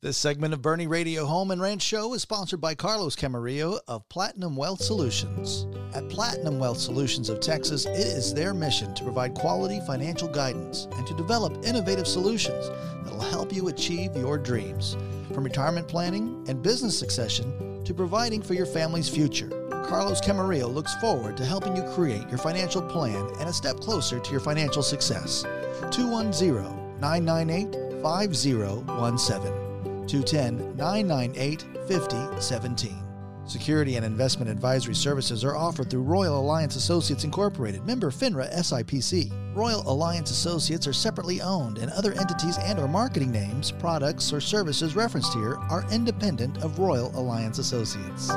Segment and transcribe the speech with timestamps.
[0.00, 4.08] This segment of Boerne Radio Home and Ranch Show is sponsored by Carlos Camarillo of
[4.08, 5.66] Platinum Wealth Solutions.
[5.92, 10.86] At Platinum Wealth Solutions of Texas, it is their mission to provide quality financial guidance
[10.92, 12.68] and to develop innovative solutions
[13.02, 14.96] that will help you achieve your dreams.
[15.34, 19.48] From retirement planning and business succession to providing for your family's future,
[19.88, 24.20] Carlos Camarillo looks forward to helping you create your financial plan and a step closer
[24.20, 25.42] to your financial success.
[25.90, 29.67] 210 998 5017.
[30.08, 33.08] 210 998 5017.
[33.48, 39.32] Security and investment advisory services are offered through Royal Alliance Associates Incorporated, member FINRA SIPC.
[39.54, 44.40] Royal Alliance Associates are separately owned, and other entities and or marketing names, products, or
[44.40, 48.30] services referenced here are independent of Royal Alliance Associates.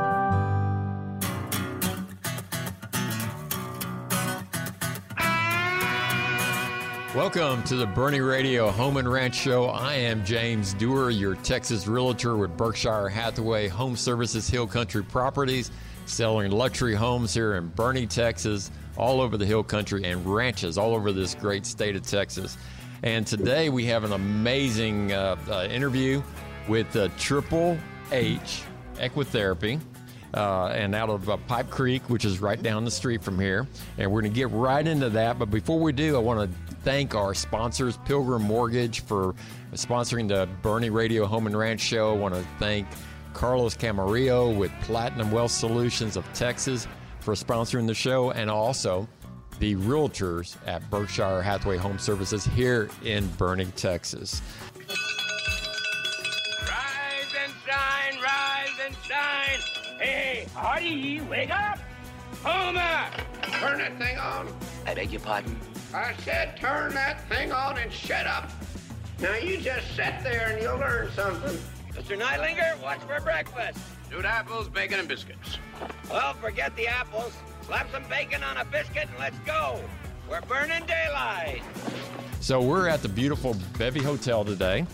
[7.15, 9.65] Welcome to the Boerne Radio Home and Ranch Show.
[9.65, 15.71] I am James Duerr, your Texas realtor with Berkshire Hathaway Home Services Hill Country Properties,
[16.05, 20.95] selling luxury homes here in Boerne, Texas, all over the Hill Country, and ranches all
[20.95, 22.57] over this great state of Texas.
[23.03, 26.23] And today we have an amazing uh, uh, interview
[26.69, 27.77] with uh, Triple
[28.13, 28.63] H
[28.95, 29.81] Equitherapy.
[30.33, 33.67] Uh, and out of uh, Pipe Creek, which is right down the street from here.
[33.97, 35.37] And we're going to get right into that.
[35.37, 39.35] But before we do, I want to thank our sponsors, Pilgrim Mortgage, for
[39.73, 42.13] sponsoring the Boerne Radio Home and Ranch Show.
[42.13, 42.87] I want to thank
[43.33, 46.87] Carlos Camarillo with Platinum Wealth Solutions of Texas
[47.19, 49.07] for sponsoring the show, and also
[49.59, 54.41] the realtors at Berkshire Hathaway Home Services here in Boerne, Texas.
[56.61, 59.59] Rise and shine, rise and shine.
[59.99, 61.79] Hey, Hardy, wake up.
[62.43, 63.05] Homer,
[63.59, 64.47] turn that thing on.
[64.87, 65.55] I beg your pardon?
[65.93, 68.49] I said turn that thing on and shut up.
[69.19, 71.57] Now you just sit there and you'll learn something.
[71.91, 72.17] Mr.
[72.17, 73.77] Neidlinger, what's for breakfast?
[74.07, 75.57] Stewed apples, bacon, and biscuits.
[76.09, 77.35] Well, forget the apples.
[77.63, 79.81] Slap some bacon on a biscuit and let's go.
[80.29, 81.61] We're burning daylight.
[82.39, 84.85] So we're at the beautiful Bevy Hotel today.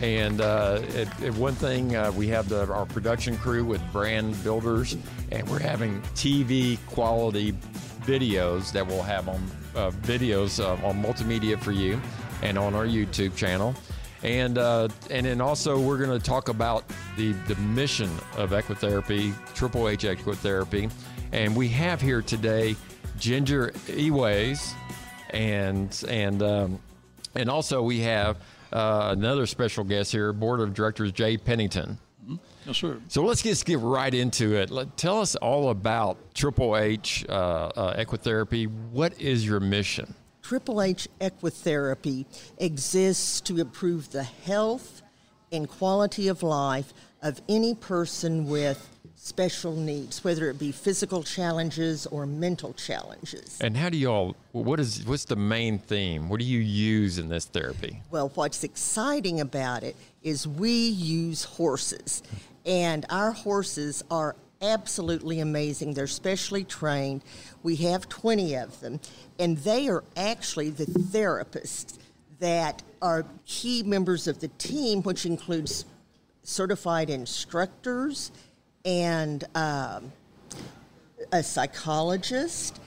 [0.00, 4.42] And uh, it, it, one thing, uh, we have the, our production crew with brand
[4.44, 4.96] builders,
[5.32, 7.52] and we're having TV quality
[8.02, 9.44] videos that we'll have on
[9.78, 12.00] uh, videos uh, on multimedia for you
[12.42, 13.74] and on our YouTube channel.
[14.22, 16.84] And uh, and then also we're going to talk about
[17.16, 20.90] the the mission of Equitherapy, Triple H Equitherapy,
[21.30, 22.74] and we have here today
[23.16, 24.74] Ginger Eways,
[25.30, 26.78] and and um,
[27.36, 28.38] and also we have
[28.72, 31.98] uh, another special guest here, Board of Directors Jay Pennington.
[32.68, 33.00] Yes, sir.
[33.08, 34.70] So let's just get right into it.
[34.70, 38.66] Let, tell us all about Triple H uh, uh, Equitherapy.
[38.90, 40.14] What is your mission?
[40.42, 42.26] Triple H Equitherapy
[42.58, 45.00] exists to improve the health
[45.50, 46.92] and quality of life
[47.22, 48.86] of any person with
[49.16, 53.58] special needs, whether it be physical challenges or mental challenges.
[53.62, 54.36] And how do y'all?
[54.52, 56.28] What is what's the main theme?
[56.28, 58.02] What do you use in this therapy?
[58.10, 62.22] Well, what's exciting about it is we use horses,
[62.68, 65.94] and our horses are absolutely amazing.
[65.94, 67.22] They're specially trained.
[67.62, 69.00] We have 20 of them,
[69.38, 71.98] and they are actually the therapists
[72.40, 75.86] that are key members of the team, which includes
[76.42, 78.30] certified instructors
[78.84, 80.12] and um,
[81.32, 82.80] a psychologist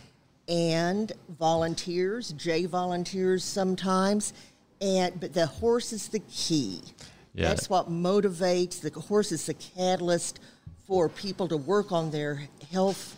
[0.47, 4.33] and volunteers, J volunteers sometimes.
[4.79, 6.81] And but the horse is the key.
[7.33, 7.49] Yeah.
[7.49, 10.39] That's what motivates the horse is the catalyst
[10.87, 13.15] for people to work on their health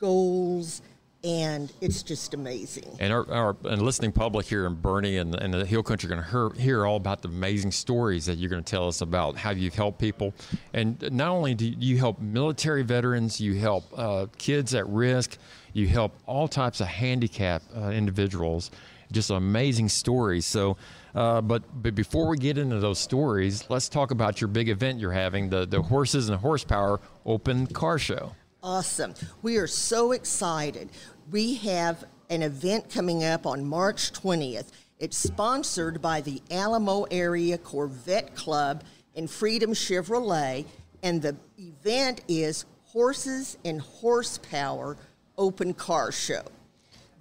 [0.00, 0.82] goals
[1.24, 2.96] and it's just amazing.
[2.98, 6.14] And our, our and listening public here in Boerne and, and the Hill Country are
[6.14, 9.02] going to hear, hear all about the amazing stories that you're going to tell us
[9.02, 10.34] about how you've helped people.
[10.72, 15.38] And not only do you help military veterans, you help uh, kids at risk,
[15.72, 18.70] you help all types of handicapped uh, individuals.
[19.12, 20.46] Just amazing stories.
[20.46, 20.76] So,
[21.14, 25.00] uh, but but before we get into those stories, let's talk about your big event
[25.00, 28.32] you're having the the Horses and Horsepower Open Car Show.
[28.62, 29.14] Awesome.
[29.42, 30.90] We are so excited.
[31.30, 34.68] We have an event coming up on March 20th.
[34.98, 38.84] It's sponsored by the Alamo Area Corvette Club
[39.16, 40.64] and Freedom Chevrolet,
[41.02, 44.96] and the event is Horses and Horsepower
[45.36, 46.44] Open Car Show.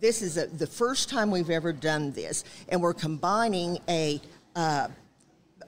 [0.02, 4.20] This is a, the first time we've ever done this, and we're combining a
[4.56, 4.88] uh,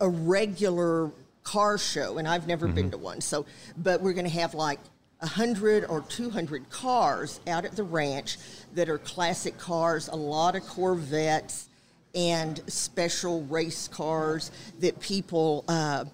[0.02, 1.12] a regular
[1.44, 3.22] car show, and I've never been to one.
[3.22, 3.46] So,
[3.78, 4.80] but we're going to have like
[5.20, 8.38] 100 or 200 cars out at the ranch
[8.74, 11.70] that are classic cars, a lot of Corvettes
[12.16, 16.06] and special race cars that people uh,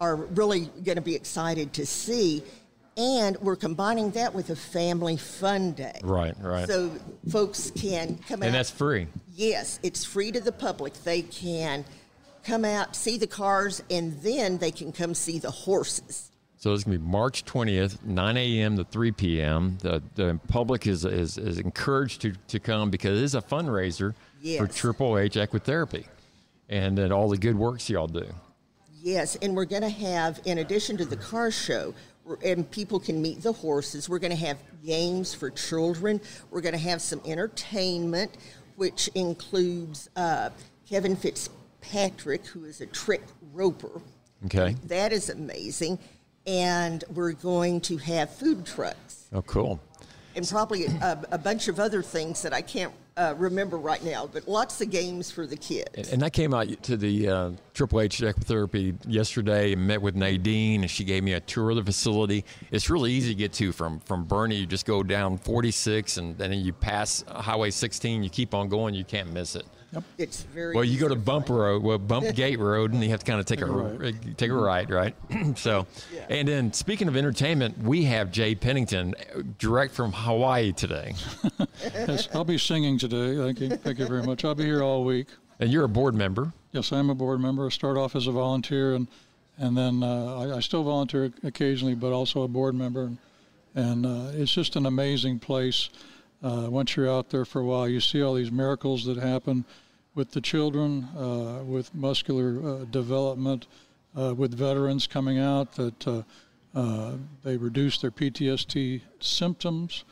[0.00, 2.44] are really going to be excited to see.
[2.96, 6.00] And we're combining that with a family fun day.
[6.02, 6.66] Right, right.
[6.66, 6.92] So
[7.30, 8.46] folks can come out.
[8.46, 9.06] and that's free.
[9.34, 10.94] Yes, it's free to the public.
[11.04, 11.84] They can
[12.42, 16.30] come out, see the cars, and then they can come see the horses.
[16.56, 18.76] So it's going to be March 20th, 9 a.m.
[18.78, 19.76] to 3 p.m.
[19.82, 24.14] The, the public is, is, is encouraged to, to come because it is a fundraiser
[24.56, 26.06] for Triple H Equitherapy
[26.68, 28.26] and then all the good works y'all do.
[29.02, 31.94] Yes, and we're going to have, in addition to the car show,
[32.44, 36.20] and people can meet the horses, we're going to have games for children.
[36.50, 38.36] We're going to have some entertainment,
[38.76, 40.50] which includes uh,
[40.88, 44.00] Kevin Fitzpatrick, who is a trick roper.
[44.46, 44.76] Okay.
[44.86, 45.98] That is amazing.
[46.46, 49.80] And we're going to have food trucks Oh, cool.
[50.36, 54.28] and probably a, a bunch of other things that I can't uh, remember right now,
[54.30, 56.12] but lots of games for the kids.
[56.12, 60.82] And I came out to the uh, Triple H Equitherapy yesterday and met with Nadine,
[60.82, 62.44] and she gave me a tour of the facility.
[62.70, 64.58] It's really easy to get to from from Boerne.
[64.58, 68.22] You just go down 46, and then you pass Highway 16.
[68.22, 68.94] You keep on going.
[68.94, 69.66] You can't miss it.
[70.18, 71.58] It's very Well, you go to easy Bump find.
[71.58, 74.36] Road, well, Bump Gate Road, and you have to kind of take a right.
[74.36, 75.14] take a right, right?
[75.56, 75.86] so,
[76.28, 81.14] and then speaking of entertainment, we have Jay Pennington, uh, direct from Hawaii today,
[81.94, 83.36] Yes, I'll be singing today.
[83.36, 83.76] Thank you.
[83.76, 84.44] Thank you very much.
[84.44, 85.28] I'll be here all week.
[85.60, 86.52] and you're a board member.
[86.72, 87.66] Yes, I'm a board member.
[87.66, 89.06] I start off as a volunteer, and
[89.58, 93.04] and then uh, I, I still volunteer occasionally, but also a board member.
[93.04, 93.18] And,
[93.74, 95.88] and uh, it's just an amazing place.
[96.42, 99.64] Uh, once you're out there for a while, you see all these miracles that happen
[100.14, 103.66] with the children, uh, with muscular uh, development,
[104.16, 106.22] uh, with veterans coming out that uh,
[106.74, 107.12] uh,
[107.42, 110.04] they reduce their PTSD symptoms,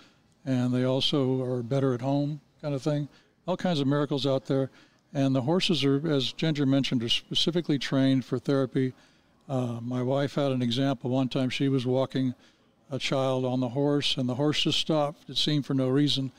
[0.45, 3.09] and they also are better at home, kind of thing.
[3.47, 4.71] All kinds of miracles out there.
[5.13, 8.93] And the horses are, as Ginger mentioned, are specifically trained for therapy.
[9.47, 11.51] My wife had an example one time.
[11.51, 12.35] She was walking
[12.95, 16.31] a child on the horse, and the horse just stopped, it seemed for no reason.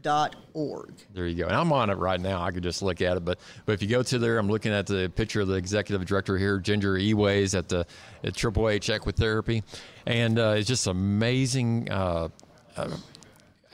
[0.05, 0.95] triple-h.org.
[1.13, 1.47] There you go.
[1.47, 2.43] And I'm on it right now.
[2.43, 4.73] I could just look at it, but but if you go to there, I'm looking
[4.73, 7.87] at the picture of the executive director here, Ginger Eways at the
[8.23, 8.43] at H
[8.89, 9.63] Equitherapy,
[10.07, 11.91] and uh, it's just amazing.
[11.91, 12.29] Uh,
[12.77, 12.97] uh,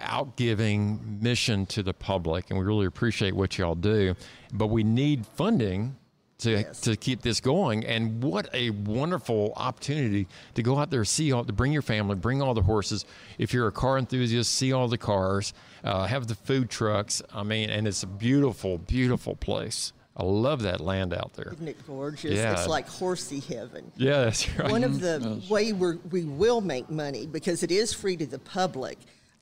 [0.03, 4.15] outgiving mission to the public, and we really appreciate what y'all do.
[4.51, 5.95] But we need funding
[6.41, 6.81] to Yes.
[6.83, 7.85] to keep this going.
[7.85, 12.17] And what a wonderful opportunity to go out there, see all, to bring your family,
[12.17, 13.05] bring all the horses.
[13.39, 15.53] If you're a car enthusiast, see all the cars,
[15.85, 17.23] uh, have the food trucks.
[17.35, 19.93] I mean, and it's a beautiful, beautiful place.
[20.17, 21.53] I love that land out there.
[21.55, 22.33] Isn't it gorgeous?
[22.37, 22.53] Yeah.
[22.53, 23.91] It's like horsey heaven.
[23.97, 24.71] Yeah, that's right.
[24.71, 28.39] One of the way we're, we will make money because it is free to the
[28.41, 28.99] public.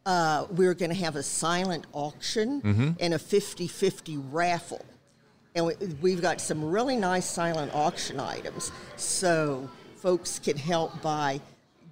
[0.06, 2.90] Uh, we're going to have a silent auction Mm-hmm.
[3.00, 4.84] and a 50-50 raffle,
[5.54, 8.72] and we, we've got some really nice silent auction items.
[8.96, 11.40] So folks can help by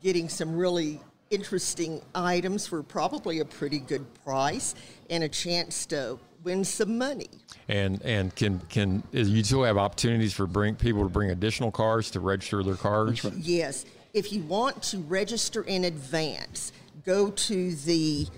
[0.03, 4.75] getting some really interesting items for probably a pretty good price
[5.11, 7.29] and a chance to win some money.
[7.69, 12.11] and and can can you still have opportunities for bring people to bring additional cars
[12.13, 13.25] to register their cars?
[13.37, 13.85] Yes.
[14.15, 16.73] If you want to register in advance,
[17.05, 18.29] go to the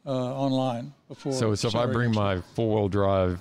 [0.06, 1.34] uh, online before.
[1.34, 3.40] So, so if I bring my four wheel drive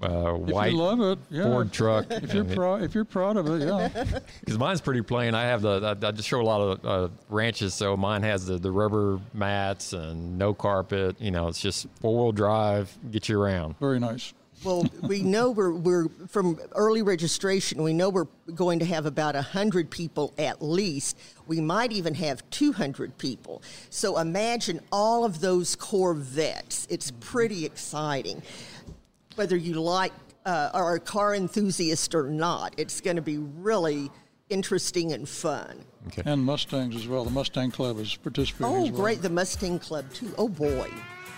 [0.00, 1.44] uh, if you love it, yeah.
[1.44, 3.88] Ford truck, If you're proud, if you're proud of it, yeah.
[4.40, 5.34] because mine's pretty plain.
[5.34, 8.46] I have the I, I just show a lot of uh, ranches, so mine has
[8.46, 11.20] the, the rubber mats and no carpet.
[11.20, 13.76] You know, it's just four wheel drive, get you around.
[13.80, 14.34] Very nice.
[14.64, 19.34] Well, we know we're, we're from early registration, we know we're going to have about
[19.34, 21.16] 100 people at least.
[21.46, 23.62] We might even have 200 people.
[23.90, 26.86] So imagine all of those Corvettes.
[26.90, 28.42] It's pretty exciting.
[29.36, 30.12] Whether you like
[30.44, 34.10] uh, are a car enthusiast or not, it's going to be really
[34.48, 35.84] interesting and fun.
[36.08, 36.22] Okay.
[36.24, 37.24] And Mustangs as well.
[37.24, 39.00] The Mustang Club is participating Oh, as well.
[39.02, 39.22] great.
[39.22, 40.34] The Mustang Club, too.
[40.38, 40.90] Oh, boy.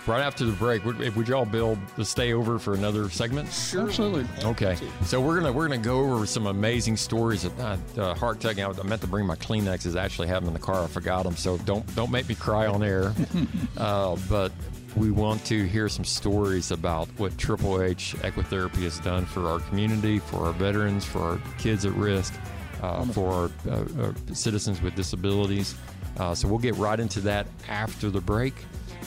[0.07, 3.47] Right after the break, would, would y'all build the stay over for another segment?
[3.47, 4.25] Absolutely.
[4.43, 7.45] Okay, so we're gonna we're gonna go over some amazing stories.
[7.45, 8.65] Of, uh, uh, heart taking.
[8.65, 9.95] I meant to bring my Kleenexes.
[9.95, 10.83] I actually have them in the car.
[10.83, 11.35] I forgot them.
[11.35, 13.13] So don't don't make me cry on air.
[13.77, 14.51] uh, but
[14.95, 19.59] we want to hear some stories about what Triple H Equitherapy has done for our
[19.59, 22.33] community, for our veterans, for our kids at risk,
[22.81, 25.75] uh, for our uh, uh, citizens with disabilities.
[26.17, 28.53] Uh, so we'll get right into that after the break.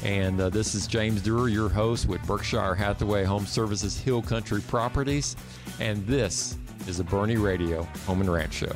[0.03, 4.61] And uh, this is James Duerr, your host with Berkshire Hathaway Home Services Hill Country
[4.63, 5.37] Properties.
[5.81, 8.73] And this is the Boerne Radio Home and Ranch Show.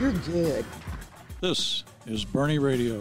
[0.00, 0.64] You're good.
[1.40, 3.00] This is Boerne Radio.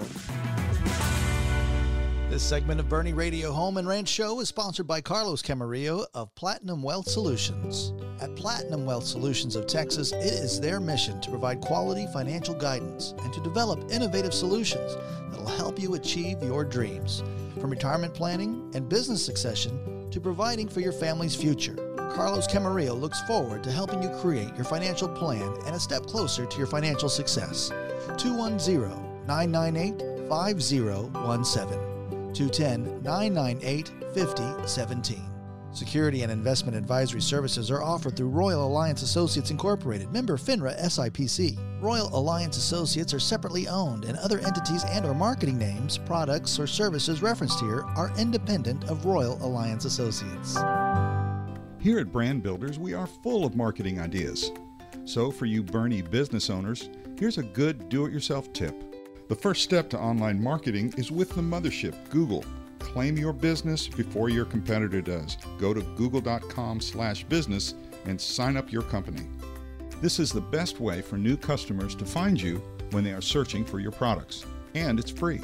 [2.36, 6.36] This segment of Boerne Radio Home and Ranch Show is sponsored by Carlos Camarillo of
[6.36, 7.94] Platinum Wealth Solutions.
[8.20, 13.14] At Platinum Wealth Solutions of Texas, it is their mission to provide quality financial guidance
[13.24, 14.96] and to develop innovative solutions
[15.32, 17.24] that will help you achieve your dreams.
[17.62, 21.76] From retirement planning and business succession to providing for your family's future,
[22.14, 26.46] Carlos Camarillo looks forward to helping you create your financial plan and a step closer
[26.46, 27.70] to your financial success.
[28.18, 31.95] 210 998 5017.
[32.36, 35.32] 210 998 5017.
[35.72, 41.58] Security and investment advisory services are offered through Royal Alliance Associates Incorporated, member FINRA SIPC.
[41.82, 47.22] Royal Alliance Associates are separately owned, and other entities and/or marketing names, products, or services
[47.22, 50.56] referenced here are independent of Royal Alliance Associates.
[51.78, 54.52] Here at Brand Builders, we are full of marketing ideas.
[55.04, 56.90] So, for you Boerne business owners,
[57.20, 58.95] here's a good do it yourself tip.
[59.28, 62.46] The first step to online marketing is with the mothership, Google.
[62.78, 65.38] Claim your business before your competitor does.
[65.58, 67.74] Go to google.com/business
[68.06, 69.28] and sign up your company.
[70.00, 73.66] This is the best way for new customers to find you when they are searching
[73.66, 75.42] for your products, and it's free.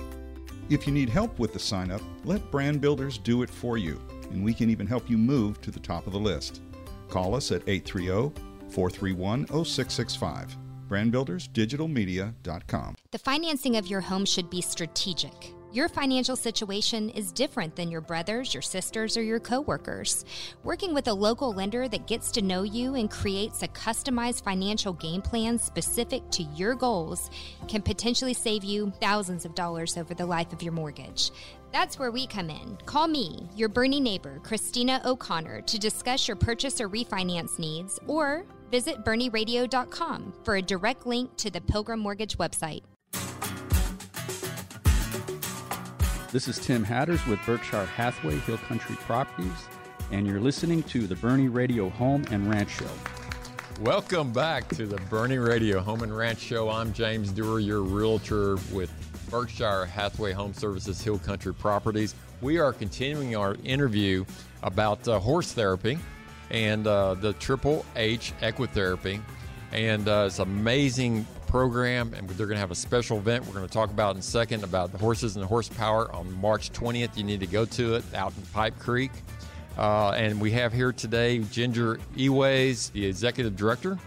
[0.69, 4.00] If you need help with the sign up, let Brand Builders do it for you,
[4.29, 6.61] and we can even help you move to the top of the list.
[7.09, 8.31] Call us at 830
[8.69, 10.55] 431 0665.
[10.91, 12.95] BrandBuildersDigitalMedia.com.
[13.12, 15.53] The financing of your home should be strategic.
[15.74, 20.25] Your financial situation is different than your brothers, your sisters, or your coworkers.
[20.65, 24.91] Working with a local lender that gets to know you and creates a customized financial
[24.91, 27.29] game plan specific to your goals
[27.69, 31.31] can potentially save you thousands of dollars over the life of your mortgage.
[31.71, 32.77] That's where we come in.
[32.85, 38.43] Call me, your Boerne neighbor, Christina O'Connor, to discuss your purchase or refinance needs, or
[38.69, 42.83] visit BoerneRadio.com for a direct link to the Pilgrim Mortgage website.
[46.33, 49.51] This is Tim Hatters with Berkshire Hathaway Hill Country Properties,
[50.11, 52.89] and you're listening to the Boerne Radio Home and Ranch Show.
[53.79, 56.69] Welcome back to the Boerne Radio Home and Ranch Show.
[56.69, 58.91] I'm James Duerr, your realtor with
[59.31, 62.13] Berkshire Hathaway Home Services Hill Country Properties.
[62.41, 64.25] We are continuing our interview
[64.61, 65.97] about uh, horse therapy
[66.50, 69.21] and uh, the Triple H Equitherapy.
[69.71, 73.53] And uh, it's an amazing program, and they're going to have a special event we're
[73.53, 76.73] going to talk about in a second about the horses and the horsepower on March
[76.73, 77.15] 20th.
[77.15, 79.11] You need to go to it out in Pipe Creek.
[79.77, 83.97] Uh, and we have here today Ginger Eways, the executive director,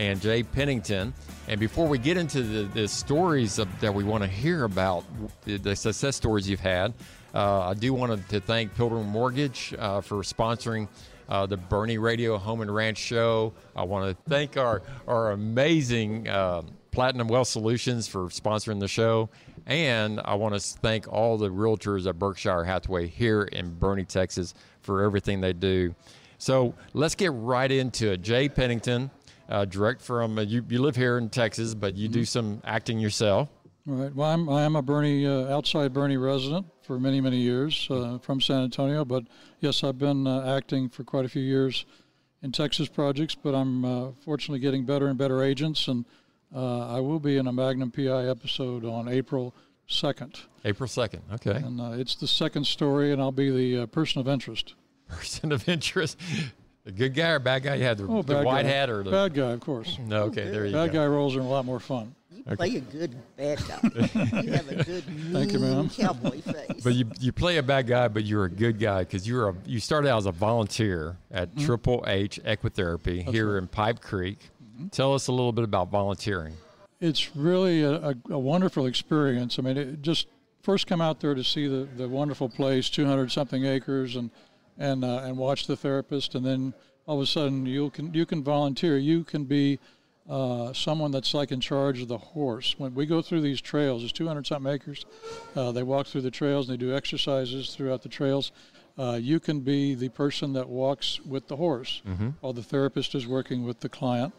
[0.00, 1.12] and Jay Pennington.
[1.46, 5.04] And before we get into the, the stories of, that we want to hear about,
[5.44, 6.94] the, the success stories you've had,
[7.34, 10.88] uh, I do want to thank Pilgrim Mortgage uh, for sponsoring
[11.28, 13.52] uh, the Boerne Radio Home and Ranch Show.
[13.76, 19.28] I want to thank our our amazing uh, Platinum Wealth Solutions for sponsoring the show,
[19.66, 24.54] and I want to thank all the realtors at Berkshire Hathaway here in Boerne, Texas,
[24.80, 25.94] for everything they do.
[26.38, 28.22] So let's get right into it.
[28.22, 29.10] Jay Pennington,
[29.50, 32.98] uh, direct from uh, you, you live here in Texas, but you do some acting
[32.98, 33.48] yourself.
[33.88, 34.14] All right.
[34.14, 38.18] Well, I'm, I am a Boerne, uh, outside Boerne resident for many, many years uh,
[38.18, 39.04] from San Antonio.
[39.04, 39.24] But
[39.60, 41.86] yes, I've been uh, acting for quite a few years
[42.42, 45.88] in Texas projects, but I'm uh, fortunately getting better and better agents.
[45.88, 46.04] And
[46.54, 49.54] uh, I will be in a Magnum PI episode on April
[49.88, 50.40] 2nd.
[50.64, 51.20] April 2nd.
[51.34, 51.56] Okay.
[51.56, 54.74] And uh, it's the second story, and I'll be the person of interest.
[55.10, 56.16] Person of interest.
[56.86, 57.74] A good guy or bad guy?
[57.74, 58.68] You had the, oh, the white guy.
[58.68, 59.98] hat or the bad guy, of course.
[60.06, 60.92] No, okay, there you bad go.
[60.92, 62.14] Bad guy roles are a lot more fun.
[62.32, 62.56] You okay.
[62.56, 63.80] play a good bad guy.
[64.42, 65.90] you have a good Thank you, ma'am.
[65.90, 66.82] cowboy face.
[66.82, 69.54] But you you play a bad guy, but you're a good guy because you're a
[69.66, 71.66] you started out as a volunteer at mm-hmm.
[71.66, 73.58] Triple H Equitherapy That's here right.
[73.58, 74.38] in Pipe Creek.
[74.64, 74.88] Mm-hmm.
[74.88, 76.54] Tell us a little bit about volunteering.
[76.98, 79.58] It's really a, a, a wonderful experience.
[79.58, 80.26] I mean, it just
[80.62, 84.30] first come out there to see the, the wonderful place, 200 something acres, and
[84.80, 86.74] and uh, and watch the therapist, and then
[87.06, 88.98] all of a sudden you can you can volunteer.
[88.98, 89.78] You can be
[90.28, 92.74] uh, someone that's like in charge of the horse.
[92.78, 95.04] When we go through these trails, it's 200 something acres.
[95.54, 98.52] Uh, they walk through the trails and they do exercises throughout the trails.
[98.98, 102.30] Uh, you can be the person that walks with the horse mm-hmm.
[102.40, 104.32] while the therapist is working with the client.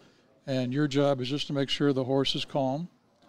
[0.48, 2.88] And your job is just to make sure the horse is calm.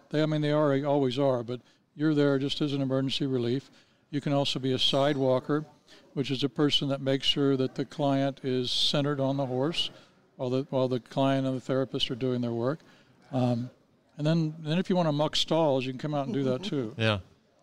[0.09, 1.59] They, I mean, they are always are, but
[1.95, 3.69] you're there just as an emergency relief.
[4.09, 5.65] You can also be a side walker,
[6.13, 9.89] which is a person that makes sure that the client is centered on the horse
[10.35, 12.79] while the while the client and the therapist are doing their work.
[13.31, 13.69] Um,
[14.17, 16.43] and then then if you want to muck stalls, you can come out and do
[16.43, 16.93] that too.
[16.97, 17.19] Yeah.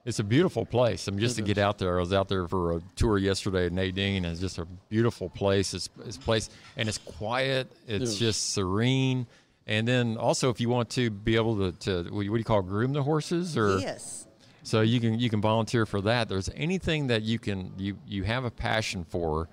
[0.07, 1.07] It's a beautiful place.
[1.07, 1.63] I mean, just It to get is.
[1.63, 4.59] out there, I was out there for a tour yesterday at Nadine, and it's just
[4.59, 5.75] a beautiful place.
[5.75, 7.71] It's, it's place, and it's quiet.
[7.87, 8.19] It's is.
[8.19, 9.27] just serene.
[9.67, 12.63] And then also, if you want to be able to, to what do you call
[12.63, 14.27] groom the horses, or yes.
[14.71, 16.29] So you can you can volunteer for that.
[16.29, 19.49] There's anything that you can you you have a passion for,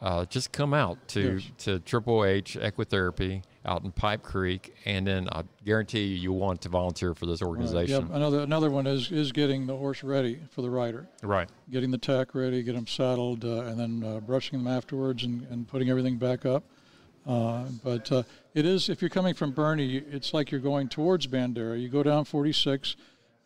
[0.00, 1.50] uh, just come out to Yes.
[1.64, 6.60] to Triple H Equitherapy out in Pipe Creek, and then I guarantee you you'll want
[6.62, 7.48] to volunteer for this Right.
[7.48, 8.02] organization.
[8.06, 8.14] Yep.
[8.14, 11.08] Another another one is is getting the horse ready for the rider.
[11.20, 11.48] Right.
[11.68, 15.48] getting the tack ready, get them saddled, uh, and then uh, brushing them afterwards and,
[15.50, 16.62] and putting everything back up.
[17.26, 18.22] Uh, but uh,
[18.54, 19.80] it is, if you're coming from Boerne,
[20.12, 21.80] it's like you're going towards Bandera.
[21.80, 22.96] You go down 46,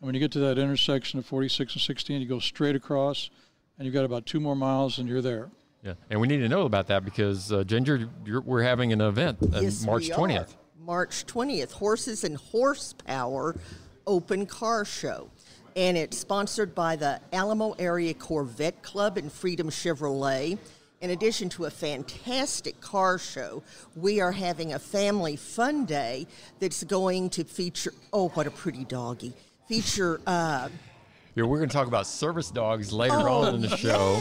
[0.05, 3.31] and when you get to that intersection of 46 and 16, you go straight across,
[3.79, 5.49] and you've got about two more miles, and you're there.
[5.81, 9.01] Yeah, and we need to know about that because uh, Ginger, you're, we're having an
[9.01, 10.15] event on yes, March we are.
[10.15, 10.55] twentieth.
[10.79, 13.55] March 20th, Horses and Horsepower
[14.05, 15.31] Open Car Show.
[15.75, 20.59] And it's sponsored by the Alamo Area Corvette Club and Freedom Chevrolet.
[21.01, 23.63] In addition to a fantastic car show,
[23.95, 26.27] we are having a family fun day
[26.59, 29.33] that's going to feature, oh, what a pretty doggy.
[29.67, 30.69] Feature uh,
[31.35, 34.15] Yeah, we're going to talk about service dogs later Oh, on in the show.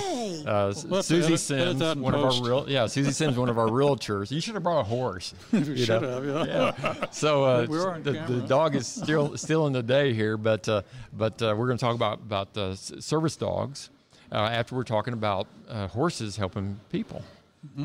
[0.46, 2.86] Uh, We'll have to Suzy edit- edit Sims, that in one of our real, yeah,
[2.86, 4.30] Suzy Sims, one of our realtors.
[4.30, 5.34] You should have brought a horse.
[5.52, 6.22] You you should know?
[6.34, 6.72] have, yeah.
[6.82, 7.04] Yeah.
[7.10, 10.36] So uh, We are on the, the dog is still still in the day here,
[10.36, 13.90] but uh, but uh, we're going to talk about about uh, service dogs
[14.32, 17.22] uh, after we're talking about uh, horses helping people.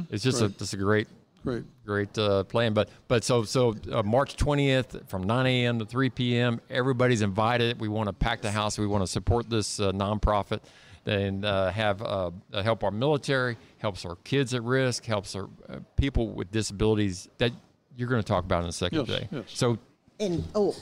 [0.10, 0.58] It's just a Right.
[0.58, 1.08] just a great
[1.44, 1.64] Great.
[1.86, 2.74] great uh, plan.
[2.74, 5.80] But but so so uh, March twentieth from nine a.m.
[5.80, 6.60] to three p.m.
[6.70, 7.80] Everybody's invited.
[7.80, 8.78] We want to pack the house.
[8.78, 10.60] We want to support this uh, nonprofit
[11.06, 15.78] and uh, have uh, help our military, helps our kids at risk, helps our uh,
[15.96, 17.52] people with disabilities that
[17.96, 19.28] you're going to talk about in a second, Yes, Jay.
[19.32, 19.44] yes.
[19.48, 19.78] So
[20.20, 20.76] And oh,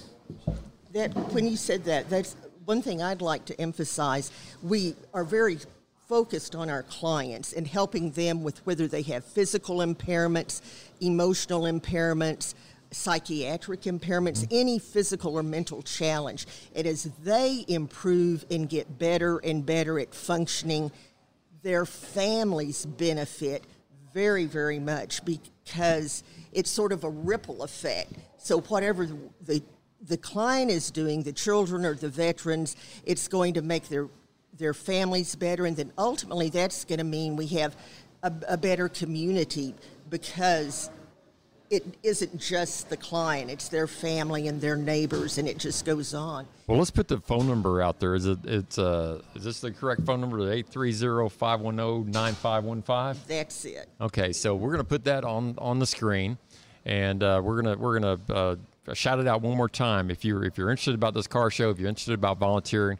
[0.94, 4.32] that when you said that, that's one thing I'd like to emphasize.
[4.62, 5.60] We are very
[6.08, 10.62] focused on our clients and helping them with whether they have physical impairments,
[11.02, 12.54] emotional impairments,
[12.92, 14.56] psychiatric impairments, mm-hmm.
[14.56, 16.48] any physical or mental challenge.
[16.76, 20.92] And as they improve and get better and better at functioning,
[21.62, 23.66] their families benefit
[24.14, 28.14] very, very much because it's sort of a ripple effect.
[28.38, 29.64] So whatever the, the
[30.00, 34.08] the client is doing, the children or the veterans, it's going to make their
[34.58, 37.76] their families better, and then ultimately that's going to mean we have
[38.24, 39.76] a, a better community
[40.10, 40.90] because
[41.70, 46.14] it isn't just the client; it's their family and their neighbors, and it just goes
[46.14, 46.48] on.
[46.66, 48.16] well, let's put the phone number out there.
[48.16, 50.52] Is it it's uh is this the correct phone number?
[50.52, 53.26] Eight three zero five one zero nine five one five.
[53.28, 53.90] That's it.
[54.00, 56.38] Okay, so we're gonna put that on on the screen,
[56.86, 58.56] and uh, we're gonna we're gonna uh,
[58.94, 60.10] shout it out one more time.
[60.10, 62.98] If you're if you're interested about this car show, if you're interested about volunteering,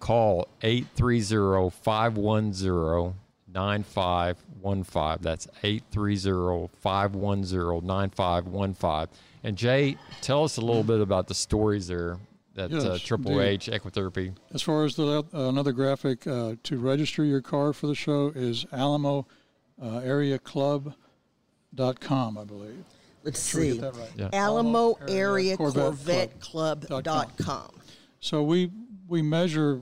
[0.00, 3.14] call 830-510-9800.
[3.52, 5.18] 9515.
[5.22, 9.08] That's 830 510 9515.
[9.42, 12.18] And Jay, tell us a little bit about the stories there
[12.54, 13.68] that uh, Triple indeed.
[13.68, 14.34] H Equitherapy.
[14.52, 18.28] As far as the uh, another graphic uh, to register your car for the show
[18.34, 19.26] is Alamo
[19.82, 20.94] uh, Area Club
[21.74, 22.84] dot com, I believe.
[23.24, 23.78] Let's Sure see.
[23.78, 24.10] get right.
[24.16, 24.28] Yeah.
[24.32, 27.70] Alamo Area Corvette Corvette Club Club dot dot com.
[28.20, 28.70] So we
[29.10, 29.80] we measure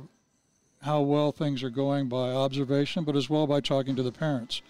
[0.83, 4.63] how well things are going by observation, but as well by talking to the parents.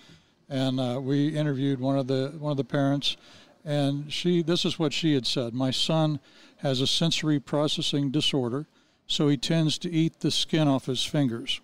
[0.49, 3.17] And uh, we interviewed one of the one of the parents,
[3.65, 6.19] and she this is what she had said: My son
[6.59, 8.67] has a sensory processing disorder,
[9.07, 11.61] so he tends to eat the skin off his fingers.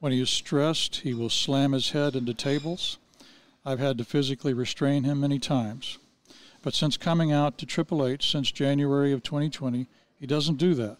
[0.00, 2.98] When he is stressed, he will slam his head into tables.
[3.64, 5.98] I've had to physically restrain him many times.
[6.62, 9.86] But since coming out to Triple H since January of 2020,
[10.18, 10.98] he doesn't do that.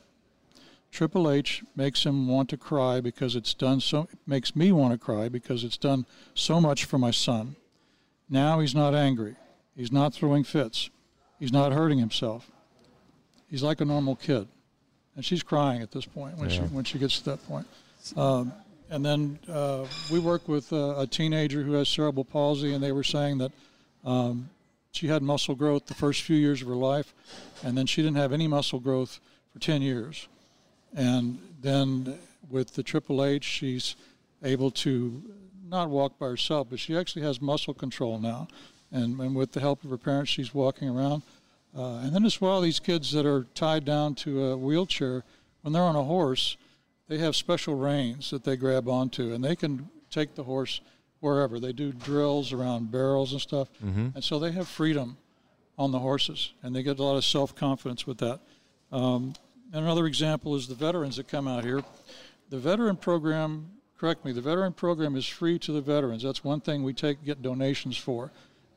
[0.94, 4.98] Triple H makes him want to cry because it's done so makes me want to
[4.98, 7.56] cry because it's done so much for my son.
[8.30, 9.34] Now he's not angry.
[9.76, 10.90] He's not throwing fits.
[11.40, 12.48] He's not hurting himself.
[13.50, 14.46] He's like a normal kid.
[15.16, 17.66] And she's crying at this point when she when she gets to that point.
[18.16, 18.52] Um,
[18.88, 22.92] and then uh, we work with uh, a teenager who has cerebral palsy, and they
[22.92, 23.50] were saying that
[24.04, 24.48] um,
[24.92, 27.14] she had muscle growth the first few years of her life,
[27.64, 29.18] and then she didn't have any muscle growth
[29.52, 30.28] for 10 years.
[30.94, 32.18] And then
[32.50, 33.96] with the Triple H, she's
[34.42, 35.22] able to
[35.66, 38.48] not walk by herself, but she actually has muscle control now.
[38.92, 41.22] And, and with the help of her parents, she's walking around.
[41.76, 45.24] Uh, and then as well, these kids that are tied down to a wheelchair,
[45.62, 46.56] when they're on a horse,
[47.08, 50.80] they have special reins that they grab onto, and they can take the horse
[51.20, 51.58] wherever.
[51.58, 53.68] They do drills around barrels and stuff,
[54.14, 55.16] and so they have freedom
[55.76, 58.40] on the horses, and they get a lot of self confidence with that.
[58.92, 59.34] Um,
[59.72, 61.82] and another example is the veterans that come out here.
[62.50, 66.22] The veteran program, correct me, the veteran program is free to the veterans.
[66.22, 68.30] That's one thing we take get donations for,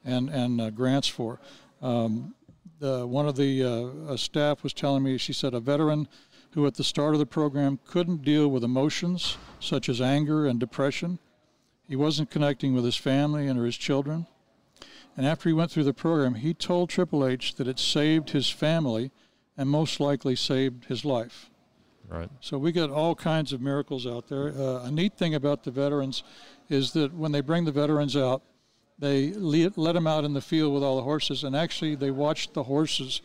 [0.05, 1.39] and and uh, grants for.
[1.81, 2.33] Um,
[2.79, 3.63] the, one of the
[4.09, 6.07] uh, staff was telling me, she said, a veteran
[6.51, 10.59] who at the start of the program couldn't deal with emotions such as anger and
[10.59, 11.19] depression.
[11.87, 14.27] He wasn't connecting with his family and or his children.
[15.15, 18.49] And after he went through the program, he told Triple H that it saved his
[18.49, 19.11] family
[19.57, 21.49] and most likely saved his life.
[22.07, 22.29] Right.
[22.39, 24.49] So we get all kinds of miracles out there.
[24.49, 26.23] Uh, a neat thing about the veterans
[26.69, 28.43] is that when they bring the veterans out,
[28.99, 32.11] they le- let them out in the field with all the horses, and actually they
[32.11, 33.21] watch the horses,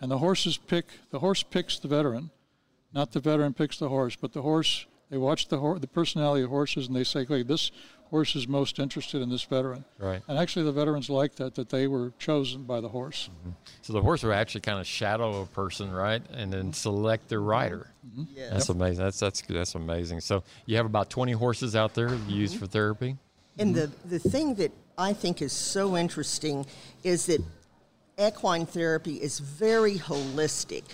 [0.00, 0.86] and the horses pick.
[1.10, 2.30] The horse picks the veteran,
[2.92, 4.86] not the veteran picks the horse, but the horse.
[5.08, 7.70] They watch the hor- the personality of horses, and they say, "Okay, this
[8.10, 10.22] horse is most interested in this veteran." Right.
[10.28, 13.28] And actually, the veterans like that that they were chosen by the horse.
[13.40, 13.50] Mm-hmm.
[13.82, 16.72] So the horse will actually kind of shadow a person, right, and then mm-hmm.
[16.72, 17.90] select their rider.
[18.06, 18.24] Mm-hmm.
[18.34, 18.50] Yes.
[18.52, 19.04] That's amazing.
[19.04, 20.20] That's that's that's amazing.
[20.20, 23.16] So you have about twenty horses out there you use for therapy.
[23.58, 26.66] And the, the thing that I think is so interesting
[27.02, 27.42] is that
[28.18, 30.84] equine therapy is very holistic.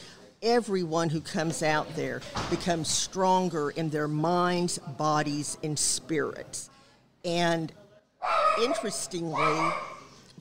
[0.42, 2.20] Everyone who comes out there
[2.50, 6.70] becomes stronger in their minds, bodies, and spirits.
[7.24, 7.72] And
[8.62, 9.72] interestingly,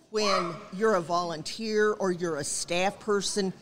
[0.10, 3.54] when you're a volunteer or you're a staff person,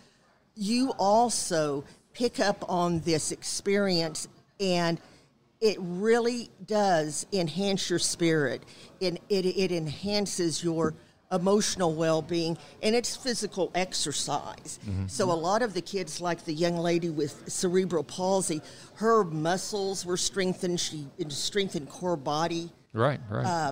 [0.56, 4.28] you also pick up on this experience
[4.60, 5.00] and
[5.62, 8.64] it really does enhance your spirit.
[9.00, 10.96] It, it, it enhances your
[11.32, 14.80] emotional well being and it's physical exercise.
[14.88, 15.08] Mm-hmm.
[15.08, 18.62] So, a lot of the kids, like the young lady with cerebral palsy,
[18.96, 23.20] her muscles were strengthened, she strengthened core body Right.
[23.30, 23.46] Right.
[23.46, 23.72] Uh,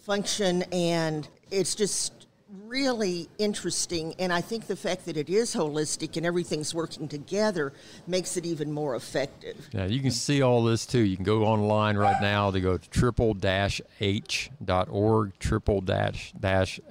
[0.00, 2.24] function, and it's just
[2.66, 4.14] really interesting.
[4.18, 7.72] And I think the fact that it is holistic and everything's working together
[8.06, 9.68] makes it even more effective.
[9.72, 11.00] Yeah, you can see all this too.
[11.00, 13.36] You can go online right now to go to triple
[14.00, 15.84] h.org, triple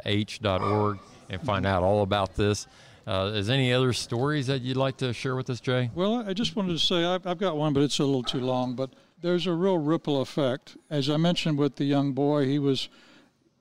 [0.06, 2.68] h.org, and find out all about this.
[3.06, 5.92] Uh, is any other stories that you'd like to share with us, Jay?
[5.94, 8.40] Well, I just wanted to say I've, I've got one, but it's a little too
[8.40, 8.76] long.
[8.76, 8.92] But
[9.24, 10.76] there's a real ripple effect.
[10.90, 12.90] As I mentioned with the young boy, he was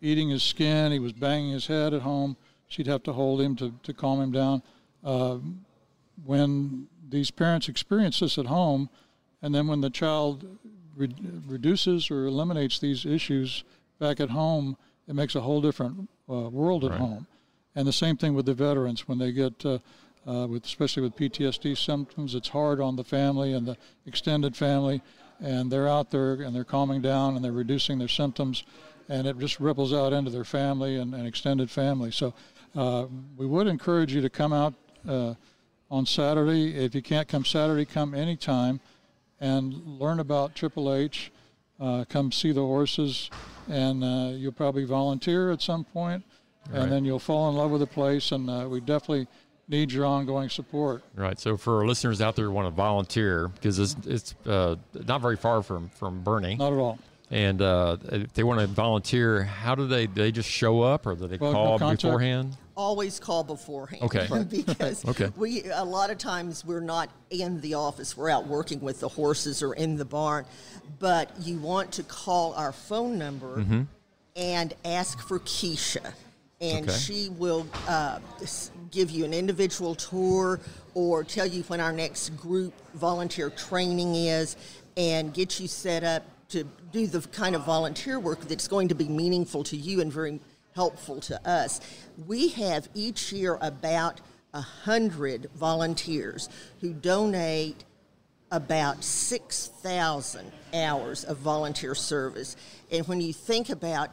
[0.01, 2.37] eating his skin, he was banging his head at home.
[2.66, 4.62] She'd have to hold him to, to calm him down.
[5.05, 5.38] Uh,
[6.25, 8.90] when these parents experience this at home,
[9.40, 10.59] and then when the child
[10.96, 11.14] re-
[11.46, 13.62] reduces or eliminates these issues
[14.01, 17.01] back at home, it makes a whole different uh, world at Right.
[17.01, 17.27] home.
[17.77, 19.79] And the same thing with the veterans when they get, uh,
[20.27, 25.03] uh, with especially with PTSD symptoms, it's hard on the family and the extended family,
[25.40, 28.64] and they're out there and they're calming down and they're reducing their symptoms,
[29.09, 32.11] and it just ripples out into their family and, and extended family.
[32.11, 32.35] So
[32.77, 34.75] uh, we would encourage you to come out
[35.09, 35.35] uh,
[35.90, 36.75] on Saturday.
[36.77, 38.81] If you can't come Saturday, come anytime
[39.40, 41.33] and learn about Triple H.
[41.81, 43.29] uh, come see the horses,
[43.68, 46.23] and uh, you'll probably volunteer at some point,
[46.66, 46.88] and Right.
[46.90, 48.31] then you'll fall in love with the place.
[48.31, 49.27] And uh, we definitely
[49.68, 51.03] need your ongoing support.
[51.14, 51.38] Right.
[51.38, 55.20] So for our listeners out there who want to volunteer, because it's, it's uh, not
[55.20, 56.59] very far from, from Boerne.
[56.59, 56.98] Not at all.
[57.31, 60.05] And uh, if they want to volunteer, how do they?
[60.05, 62.57] They just show up, or do they Well, call contact- beforehand?
[62.75, 64.03] always call beforehand.
[64.03, 64.27] Okay.
[64.51, 65.31] Because Okay.
[65.37, 68.16] we a lot of times we're not in the office.
[68.18, 70.44] We're out working with the horses or in the barn.
[70.98, 73.83] But you want to call our phone number Mm-hmm.
[74.37, 76.12] and ask for Keisha.
[76.62, 76.96] And Okay.
[76.96, 78.20] she will uh,
[78.92, 80.61] give you an individual tour
[80.94, 84.57] or tell you when our next group volunteer training is
[84.96, 88.94] and get you set up to do the kind of volunteer work that's going to
[88.94, 90.38] be meaningful to you and very
[90.77, 91.81] helpful to us.
[92.27, 94.20] We have each year about
[94.55, 96.48] a hundred volunteers
[96.81, 97.85] who donate
[98.51, 102.55] about 6,000 hours of volunteer service.
[102.90, 104.11] And when you think about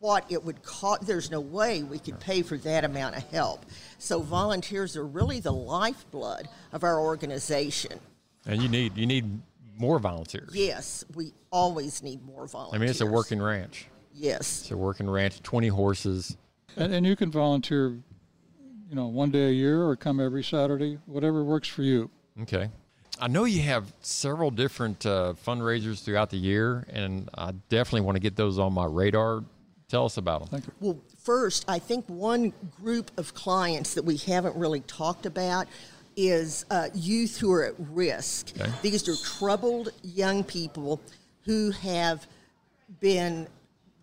[0.00, 3.64] what it would cost, there's no way we could pay for that amount of help.
[3.98, 7.98] So volunteers are really the lifeblood of our organization.
[8.46, 9.40] And you need you need
[9.76, 10.50] more volunteers.
[10.54, 12.80] Yes, we always need more volunteers.
[12.80, 13.86] I mean, it's a working ranch.
[14.14, 14.62] Yes.
[14.62, 15.42] It's a working ranch.
[15.42, 16.36] Twenty horses.
[16.76, 20.98] And, and you can volunteer, you know, one day a year or come every Saturday,
[21.06, 22.10] whatever works for you.
[22.42, 22.70] Okay.
[23.20, 28.14] I know you have several different uh, fundraisers throughout the year, and I definitely want
[28.14, 29.42] to get those on my radar.
[29.88, 30.48] Tell us about them.
[30.48, 30.72] Thank you.
[30.80, 35.66] Well, first, I think one group of clients that we haven't really talked about
[36.14, 38.52] is uh, youth who are at risk.
[38.60, 38.70] Okay.
[38.82, 41.00] These are troubled young people
[41.44, 42.26] who have
[43.00, 43.48] been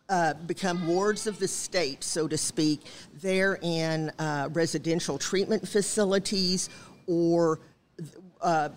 [0.10, 2.82] uh, become wards of the state, so to speak.
[3.21, 6.69] They're in uh, residential treatment facilities
[7.06, 7.60] or
[8.41, 8.69] uh,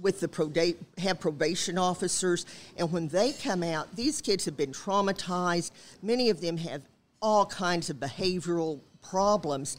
[0.00, 5.70] with the have probation officers, and when they come out, these kids have been traumatized.
[6.02, 6.82] Many of them have
[7.20, 9.76] all kinds of behavioral problems,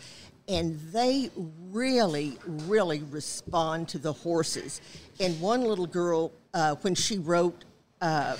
[0.47, 1.31] and they
[1.71, 4.81] really, really respond to the horses.
[5.19, 7.65] And one little girl, uh, when she wrote
[8.01, 8.37] uh,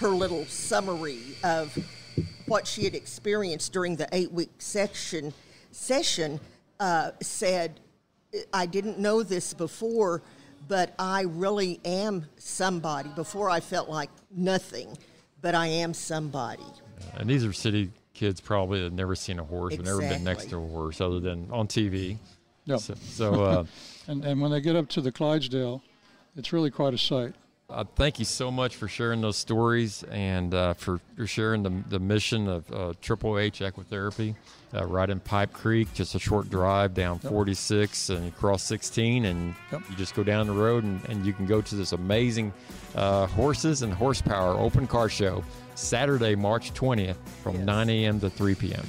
[0.00, 1.76] her little summary of
[2.46, 5.32] what she had experienced during the eight-week section
[5.70, 6.40] session,
[6.80, 7.80] uh, said,
[8.52, 10.22] "I didn't know this before."
[10.68, 13.08] But I really am somebody.
[13.16, 14.96] Before I felt like nothing,
[15.40, 16.64] but I am somebody.
[17.14, 20.24] And these are city kids probably that have never seen a horse, have never been
[20.24, 22.18] next to a horse other than on TV.
[22.66, 22.80] Yep.
[22.80, 23.64] So, so uh,
[24.08, 25.82] And, and when they get up to the Clydesdale,
[26.34, 27.34] it's really quite a sight.
[27.70, 31.70] uh, thank you so much for sharing those stories and uh, for, for sharing the,
[31.90, 34.34] the mission of uh, Triple H Equitherapy
[34.74, 39.24] uh, right in Pipe Creek, just a short drive down 46 and you cross 16
[39.24, 39.82] and Yep.
[39.90, 42.52] you just go down the road and, and you can go to this amazing
[42.94, 45.42] uh, horses and horsepower open car show
[45.74, 47.64] Saturday, March 20th from Yes.
[47.64, 48.20] 9 a.m.
[48.20, 48.84] to 3 p.m.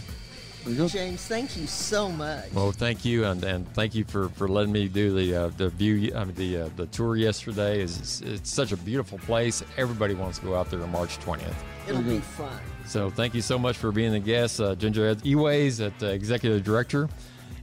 [0.65, 0.87] There you go.
[0.89, 2.51] James, thank you so much.
[2.51, 5.69] Well, thank you, and, and thank you for, for letting me do the uh, the
[5.69, 7.81] view I mean, the uh, the tour yesterday.
[7.81, 9.63] is it's, it's such a beautiful place.
[9.77, 11.55] Everybody wants to go out there on March twentieth.
[11.89, 12.59] It'll be fun.
[12.85, 16.63] So thank you so much for being the guest, uh, Ginger Eways, at uh, Executive
[16.63, 17.09] Director,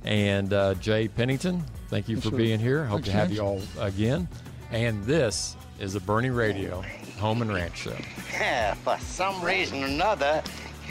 [0.04, 1.64] and uh, Jay Pennington.
[1.88, 2.38] Thank you for Sure.
[2.38, 2.84] being here.
[2.84, 4.28] Hope Thanks, to have you all again.
[4.70, 6.82] And this is a Boerne Radio
[7.18, 7.96] Home and Ranch Show.
[8.32, 10.42] Yeah, for some reason or another,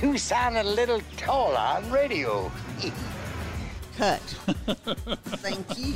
[0.01, 2.51] you sound a little taller on radio.
[3.97, 4.19] Cut.
[5.39, 5.93] thank you.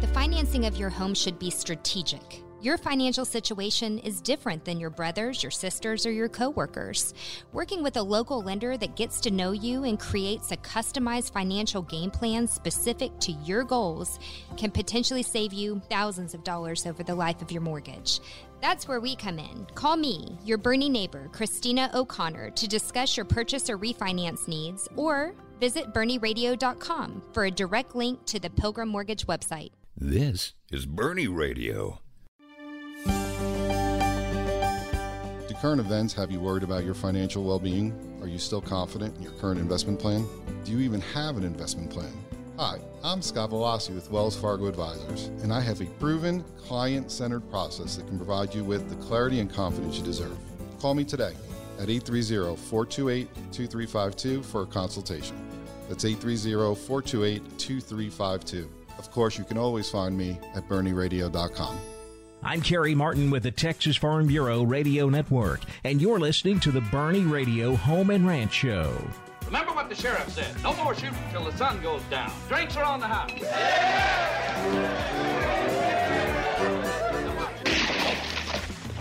[0.00, 2.42] The financing of your home should be strategic.
[2.60, 7.14] Your financial situation is different than your brothers, your sisters, or your coworkers.
[7.52, 11.82] Working with a local lender that gets to know you and creates a customized financial
[11.82, 14.18] game plan specific to your goals
[14.56, 18.18] can potentially save you thousands of dollars over the life of your mortgage.
[18.60, 19.64] That's where we come in.
[19.76, 25.32] Call me, your Boerne neighbor, Christina O'Connor, to discuss your purchase or refinance needs, or
[25.60, 29.70] visit BoerneRadio.com for a direct link to the Pilgrim Mortgage website.
[29.96, 32.00] This is Boerne Radio.
[35.60, 37.92] Current events have you worried about your financial well being?
[38.22, 40.24] Are you still confident in your current investment plan?
[40.64, 42.12] Do you even have an investment plan?
[42.56, 47.50] Hi, I'm Scott Velasi with Wells Fargo Advisors, and I have a proven client centered
[47.50, 50.38] process that can provide you with the clarity and confidence you deserve.
[50.80, 51.34] Call me today
[51.80, 55.36] at 830 428 2352 for a consultation.
[55.88, 58.70] That's 830 428 2352.
[58.96, 61.97] Of course, you can always find me at BoerneRadio.com.
[62.42, 66.80] I'm Kerry Martin with the Texas Farm Bureau Radio Network, and you're listening to the
[66.80, 68.96] Boerne Radio Home and Ranch Show.
[69.46, 70.62] Remember what the sheriff said.
[70.62, 72.30] No more shooting till the sun goes down.
[72.48, 73.32] Drinks are on the house.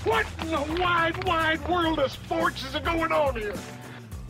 [0.04, 3.54] What in the wide, wide world of sports is going on here?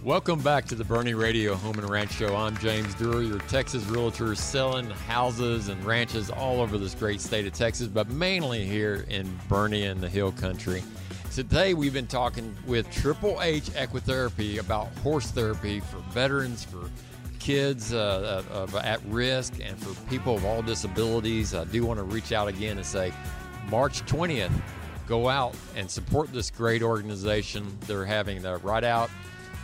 [0.04, 2.36] Welcome back to the Boerne Radio Home and Ranch Show.
[2.36, 7.48] I'm James Duerr, your Texas realtor selling houses and ranches all over this great state
[7.48, 10.84] of Texas, but mainly here in Boerne and the Hill Country.
[11.32, 16.90] Today we've been talking with Triple H Equitherapy about horse therapy for veterans, for
[17.40, 21.56] kids uh, uh, at risk, and for people of all disabilities.
[21.56, 23.12] I do want to reach out again and say
[23.68, 24.52] March 20th,
[25.08, 27.78] go out and support this great organization.
[27.88, 29.10] They're having the Ride Out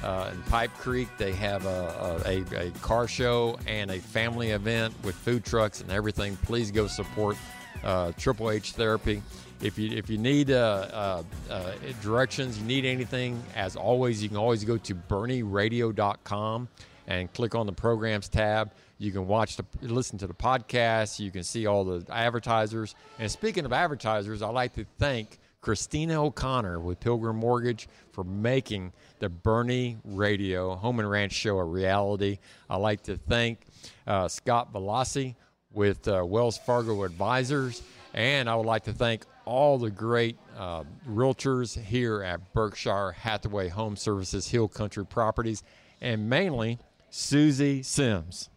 [0.03, 1.07] uh, in Pipe Creek.
[1.17, 5.91] They have a, a, a, car show and a family event with food trucks and
[5.91, 6.35] everything.
[6.37, 7.37] Please go support
[7.83, 9.21] uh, Triple H Therapy.
[9.61, 10.53] If you if you need uh,
[10.91, 16.67] uh, uh, directions, you need anything, as always, you can always go to BoerneRadio.com
[17.07, 18.71] and click on the programs tab.
[18.97, 21.19] You can watch the listen to the podcast.
[21.19, 22.95] You can see all the advertisers.
[23.19, 28.91] And speaking of advertisers, I'd like to thank Christina O'Connor with Pilgrim Mortgage for making
[29.19, 32.39] the Boerne Radio Home and Ranch Show a reality.
[32.69, 33.61] I'd like to thank
[34.05, 35.35] uh, Scott Velassi
[35.71, 37.81] with uh, Wells Fargo Advisors.
[38.13, 43.69] And I would like to thank all the great uh, realtors here at Berkshire Hathaway
[43.69, 45.63] Home Services Hill Country Properties,
[46.01, 46.77] and mainly
[47.09, 48.49] Suzy Sims.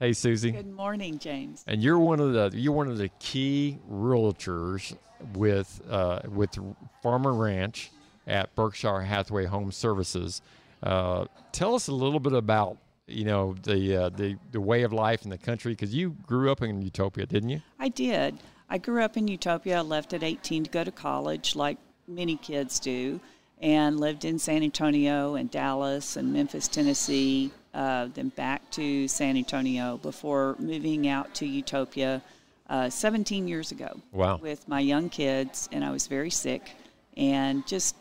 [0.00, 0.52] Hey, Suzy.
[0.52, 1.64] Good morning, James.
[1.66, 4.96] And you're one of the you're one of the key realtors
[5.34, 6.56] with uh, with
[7.02, 7.90] Farmer Ranch
[8.28, 10.40] at Berkshire Hathaway Home Services.
[10.84, 12.76] Uh, tell us a little bit about
[13.08, 16.52] you know the uh, the the way of life in the country because you grew
[16.52, 17.62] up in Utopia, didn't you?
[17.80, 18.38] I did.
[18.70, 19.78] I grew up in Utopia.
[19.78, 23.18] I left at 18 to go to college, like many kids do,
[23.60, 29.36] and lived in San Antonio and Dallas and Memphis, Tennessee, uh, then back to San
[29.36, 32.22] Antonio before moving out to Utopia
[32.68, 34.00] uh, 17 years ago.
[34.12, 34.38] Wow.
[34.38, 36.70] With my young kids, and I was very sick
[37.16, 37.96] and just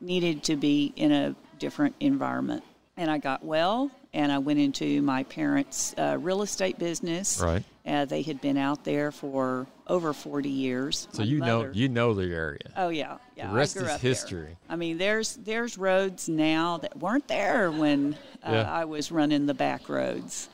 [0.00, 2.64] needed to be in a different environment.
[2.96, 7.40] And I got well, and I went into my parents' uh, real estate business.
[7.40, 7.64] Right.
[7.86, 11.06] Uh, they had been out there for over 40 years.
[11.12, 12.58] So My you mother- know you know the area.
[12.76, 13.48] Oh yeah, yeah.
[13.48, 14.08] The rest I grew is up there.
[14.10, 14.56] history.
[14.70, 18.72] I mean, there's there's roads now that weren't there when uh, Yeah.
[18.72, 20.48] I was running the back roads.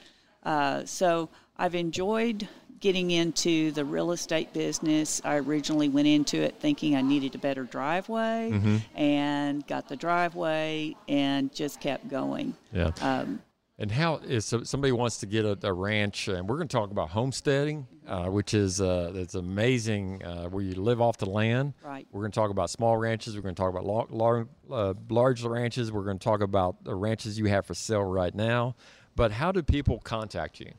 [0.44, 2.48] Uh, so I've enjoyed
[2.80, 5.20] getting into the real estate business.
[5.22, 8.80] I originally went into it thinking I needed a better driveway, Mhm.
[8.96, 12.54] and got the driveway, and just kept going.
[12.72, 12.90] Yeah.
[13.02, 13.42] Um,
[13.80, 16.76] And how is so somebody wants to get a, a ranch, and we're going to
[16.76, 21.30] talk about homesteading, uh, which is uh, it's amazing uh, where you live off the
[21.30, 21.72] land.
[21.82, 22.06] Right.
[22.12, 23.34] We're going to talk about small ranches.
[23.34, 25.90] We're going to talk about lar- lar- uh, large ranches.
[25.90, 28.76] We're going to talk about the ranches you have for sale right now.
[29.16, 30.72] But how do people contact you?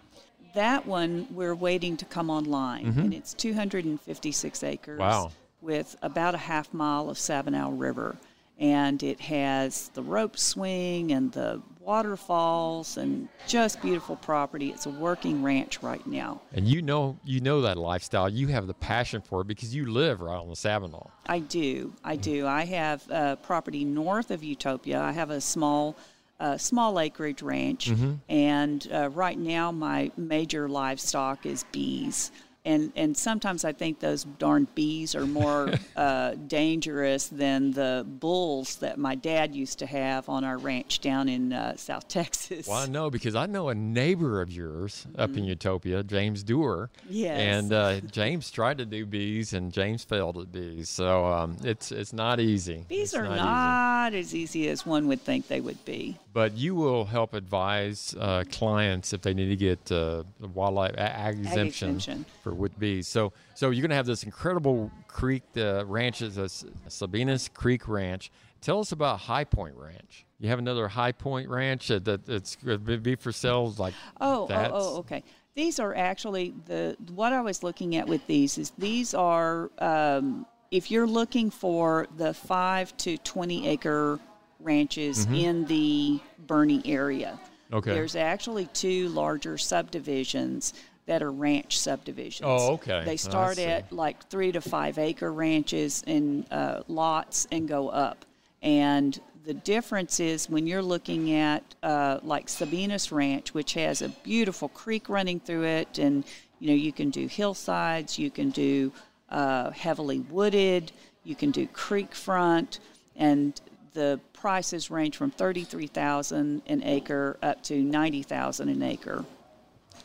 [0.54, 2.98] That one we're waiting to come online, Mhm.
[3.04, 4.98] and it's 256 acres.
[4.98, 5.30] Wow.
[5.60, 8.16] With about a half mile of Sabinal River,
[8.58, 14.70] and it has the rope swing and the waterfalls and just beautiful property.
[14.70, 16.40] It's a working ranch right now.
[16.52, 18.28] And you know you know that lifestyle.
[18.28, 21.08] You have the passion for it because you live right on the Sabinal.
[21.26, 21.92] I do.
[22.04, 22.46] I do.
[22.46, 25.00] I have uh, property north of Utopia.
[25.00, 25.96] I have a small,
[26.42, 28.18] uh, small acreage ranch, Mhm.
[28.28, 32.32] and uh, right now my major livestock is bees.
[32.64, 38.76] And and sometimes I think those darn bees are more uh, dangerous than the bulls
[38.76, 42.68] that my dad used to have on our ranch down in uh, South Texas.
[42.68, 46.88] Well, I know because I know a neighbor of yours up in Utopia, James Duerr.
[46.88, 47.06] Mm-hmm.
[47.10, 47.38] Yes.
[47.38, 50.88] And uh, James tried to do bees, and James failed at bees.
[50.88, 52.84] So um, it's it's not easy.
[52.88, 54.20] Bees It's are not not, easy.
[54.20, 56.16] as easy as one would think they would be.
[56.32, 60.22] But you will help advise uh, clients if they need to get uh,
[60.54, 62.26] wildlife ag exemption, exemption.
[62.42, 63.02] for with be.
[63.02, 66.48] So, so you're going to have this incredible creek uh, ranches, uh,
[66.88, 68.30] Sabinas Creek Ranch.
[68.60, 70.24] Tell us about High Point Ranch.
[70.38, 73.94] You have another High Point Ranch that, that that's going to be for sales like
[74.20, 75.22] Oh, oh, oh, okay.
[75.54, 80.46] These are actually the what I was looking at with these is these are um,
[80.70, 84.18] if you're looking for the five to twenty acre
[84.60, 85.42] ranches Mhm.
[85.42, 87.38] in the Boerne area.
[87.72, 87.92] Okay.
[87.92, 90.74] There's actually two larger subdivisions
[91.06, 92.46] that are ranch subdivisions.
[92.48, 93.02] Oh, okay.
[93.04, 93.64] They start see.
[93.64, 98.24] at like three to five acre ranches and uh, lots and go up.
[98.62, 104.08] And the difference is when you're looking at uh, like Sabinas Ranch, which has a
[104.08, 106.24] beautiful creek running through it, and
[106.60, 108.92] you know you can do hillsides, you can do
[109.28, 110.92] uh, heavily wooded,
[111.24, 112.78] you can do creek front,
[113.16, 113.60] and
[113.94, 119.24] the prices range from thirty-three thousand an acre up to ninety thousand an acre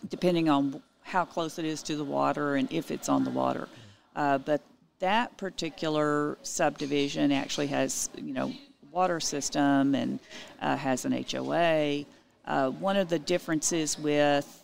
[0.10, 3.70] depending on how close it is to the water and if it's on the water.
[4.16, 4.62] Uh, but
[5.00, 8.52] that particular subdivision actually has, you know,
[8.92, 10.20] water system and
[10.62, 12.04] uh, has an HOA.
[12.46, 14.64] Uh, one of the differences with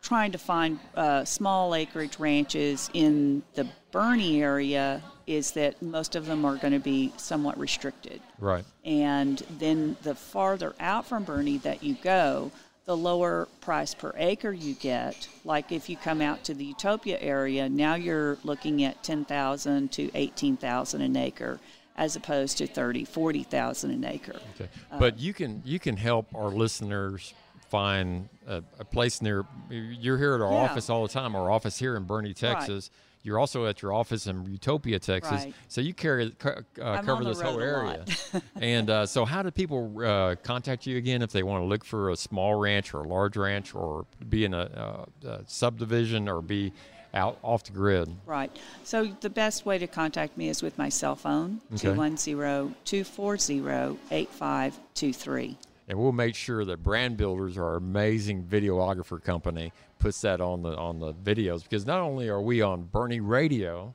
[0.00, 6.26] trying to find uh, small acreage ranches in the Boerne area is that most of
[6.26, 8.20] them are going to be somewhat restricted.
[8.40, 8.64] Right.
[8.84, 12.50] And then the farther out from Boerne that you go,
[12.84, 15.28] the lower price per acre you get.
[15.44, 20.10] Like if you come out to the Utopia area, now you're looking at 10,000 to
[20.14, 21.60] 18,000 an acre
[21.96, 24.36] as opposed to 30, 40,000 an acre.
[24.54, 24.68] Okay.
[24.90, 27.34] Uh, But you can you can help our listeners
[27.68, 29.44] find a, a place near.
[29.70, 30.58] You're here at our Yeah.
[30.70, 31.36] office all the time.
[31.36, 32.90] Our office here in Boerne, Texas.
[33.22, 35.44] You're also at your office in Utopia, Texas.
[35.44, 35.54] Right.
[35.68, 38.04] So you carry uh, cover this whole area.
[38.60, 41.84] and uh, so, how do people uh, contact you again if they want to look
[41.84, 46.28] for a small ranch or a large ranch or be in a, uh, a subdivision
[46.28, 46.72] or be
[47.14, 48.08] out off the grid?
[48.26, 48.50] Right.
[48.82, 51.92] So the best way to contact me is with my cell phone, Okay.
[51.94, 55.58] 210 240 8523.
[55.88, 60.76] And we'll make sure that Brand Builders, our amazing videographer company, puts that on the
[60.76, 63.94] on the videos because not only are we on Boerne Radio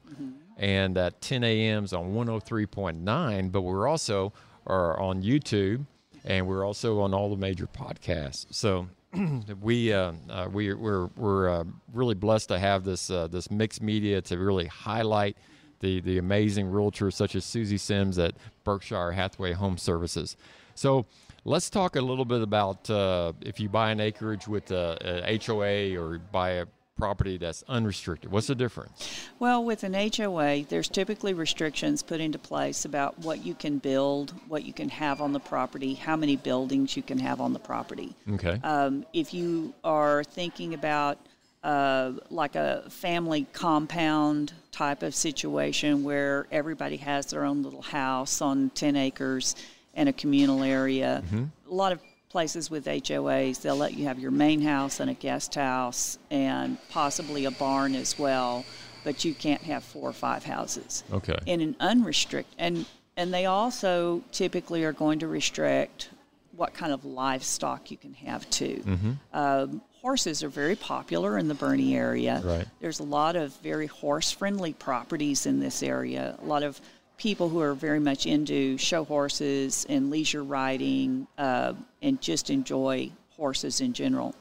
[0.57, 4.33] and at 10 a.m.s on 103.9, but we're also
[4.65, 5.85] are on YouTube
[6.25, 8.45] and we're also on all the major podcasts.
[8.51, 8.87] So
[9.61, 11.63] we uh, uh, we we're we're uh,
[11.93, 15.37] really blessed to have this uh, this mixed media to really highlight
[15.79, 20.35] the the amazing realtors such as Suzy Sims at Berkshire Hathaway Home Services.
[20.75, 21.05] So
[21.47, 25.39] let's talk a little bit about uh, if you buy an acreage with a, a
[25.43, 26.65] HOA or buy a
[26.97, 28.31] property that's unrestricted.
[28.31, 29.29] What's the difference?
[29.39, 34.33] Well, with an HOA, there's typically restrictions put into place about what you can build,
[34.47, 37.59] what you can have on the property, how many buildings you can have on the
[37.59, 38.15] property.
[38.33, 38.59] Okay.
[38.63, 41.19] Um, if you are thinking about
[41.63, 48.41] uh, like a family compound type of situation where everybody has their own little house
[48.41, 49.55] on 10 acres
[49.97, 51.21] and a communal area,
[51.69, 55.13] a lot of places with HOAs, they'll let you have your main house and a
[55.13, 58.63] guest house and possibly a barn as well,
[59.03, 61.03] but you can't have four or five houses.
[61.11, 61.37] Okay.
[61.45, 62.85] In an unrestricted, and
[63.17, 66.09] and they also typically are going to restrict
[66.55, 68.83] what kind of livestock you can have too.
[68.85, 69.17] Mhm.
[69.33, 72.41] Um, horses are very popular in the Boerne area.
[72.43, 72.67] Right.
[72.79, 76.37] There's a lot of very horse-friendly properties in this area.
[76.39, 76.79] A lot of
[77.17, 83.11] people who are very much into show horses and leisure riding uh, and just enjoy
[83.35, 84.35] horses in general.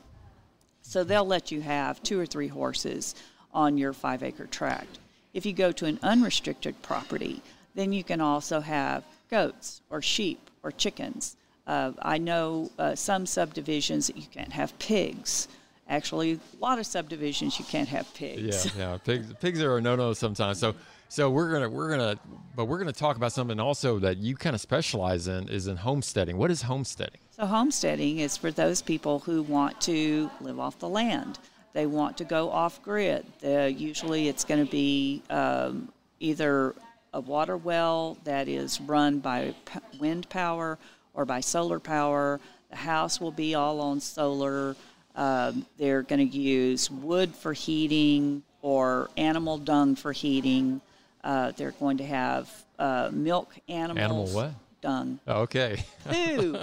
[0.83, 3.15] So they'll let you have two or three horses
[3.53, 4.99] on your five acre tract.
[5.35, 7.43] If you go to an unrestricted property,
[7.75, 11.37] then you can also have goats or sheep or chickens.
[11.67, 15.49] Uh, I know uh, some subdivisions that you can't have pigs.
[15.89, 18.67] Actually, a lot of subdivisions you can't have pigs.
[18.77, 18.99] Yeah, yeah.
[19.05, 20.59] Pigs, pigs are a no-no sometimes.
[20.59, 20.75] So,
[21.09, 22.19] so we're gonna we're gonna,
[22.55, 25.77] but we're gonna talk about something also that you kind of specialize in is in
[25.77, 26.37] homesteading.
[26.37, 27.21] What is homesteading?
[27.31, 31.39] So, homesteading is for those people who want to live off the land.
[31.75, 33.27] They want to go off grid.
[33.43, 36.75] Usually, it's going to be um, either
[37.13, 39.55] a water well that is run by
[40.01, 40.79] wind power
[41.13, 42.41] or by solar power.
[42.71, 44.75] The house will be all on solar.
[45.15, 50.81] Um, they're going to use wood for heating or animal dung for heating.
[51.27, 52.49] Uh, they're going to have
[52.79, 53.99] uh, milk animals.
[53.99, 54.53] Animal what?
[54.81, 55.19] Dung.
[55.27, 55.83] Okay.
[56.09, 56.57] Poo.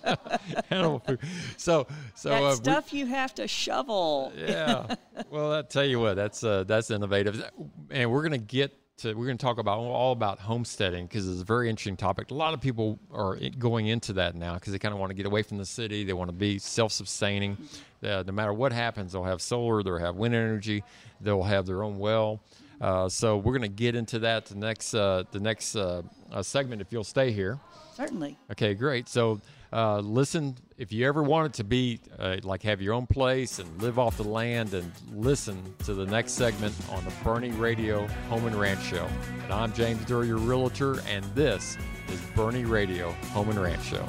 [0.70, 1.20] Animal food.
[1.56, 1.86] So,
[2.16, 4.32] so that uh, we- stuff you have to shovel.
[4.36, 4.96] yeah.
[5.30, 7.48] Well, I tell you what, that's uh, that's innovative,
[7.90, 11.44] and we're gonna get to we're gonna talk about all about homesteading because it's a
[11.44, 12.32] very interesting topic.
[12.32, 15.14] A lot of people are going into that now because they kind of want to
[15.14, 16.02] get away from the city.
[16.02, 17.56] They want to be self-sustaining.
[18.02, 20.82] Uh, no matter what happens, they'll have solar, they'll have wind energy,
[21.20, 22.40] they'll have their own well.
[22.82, 26.02] Uh, so we're gonna get into that the next uh, the next uh,
[26.32, 27.58] uh, segment if you'll stay here.
[27.94, 28.36] Certainly.
[28.50, 29.08] Okay, great.
[29.08, 29.40] So,
[29.72, 33.80] uh, listen, if you ever wanted to be uh, like have your own place and
[33.80, 38.46] live off the land, and listen to the next segment on the Boerne Radio Home
[38.46, 39.06] and Ranch Show.
[39.44, 41.76] And I'm James Duerr, your realtor, and this
[42.08, 44.04] is Boerne Radio Home and Ranch Show.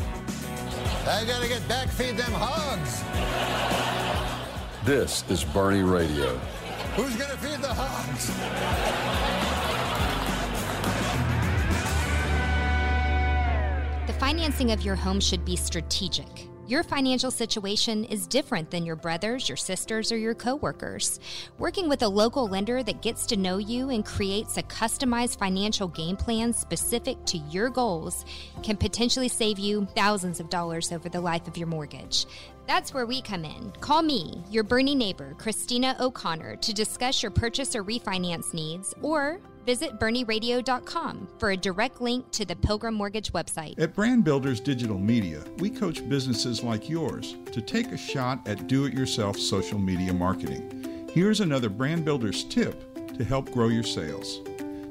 [1.06, 3.04] I gotta get back, feed them hogs.
[4.84, 6.40] This is Boerne Radio.
[6.96, 8.28] Who's gonna feed the hogs?
[14.06, 16.53] The financing of your home should be strategic.
[16.66, 21.20] Your financial situation is different than your brothers, your sisters, or your coworkers.
[21.60, 25.90] Working with a local lender that gets to know you and creates a customized financial
[25.90, 28.24] game plan specific to your goals
[28.64, 32.26] can potentially save you thousands of dollars over the life of your mortgage.
[32.66, 33.74] That's where we come in.
[33.82, 39.42] Call me, your Boerne neighbor, Christina O'Connor, to discuss your purchase or refinance needs, or
[39.66, 43.80] visit BoerneRadio.com for a direct link to the Pilgrim Mortgage website.
[43.80, 48.68] At Brand Builders Digital Media, we coach businesses like yours to take a shot at
[48.68, 51.08] do it yourself social media marketing.
[51.14, 54.42] Here's another Brand Builders tip to help grow your sales.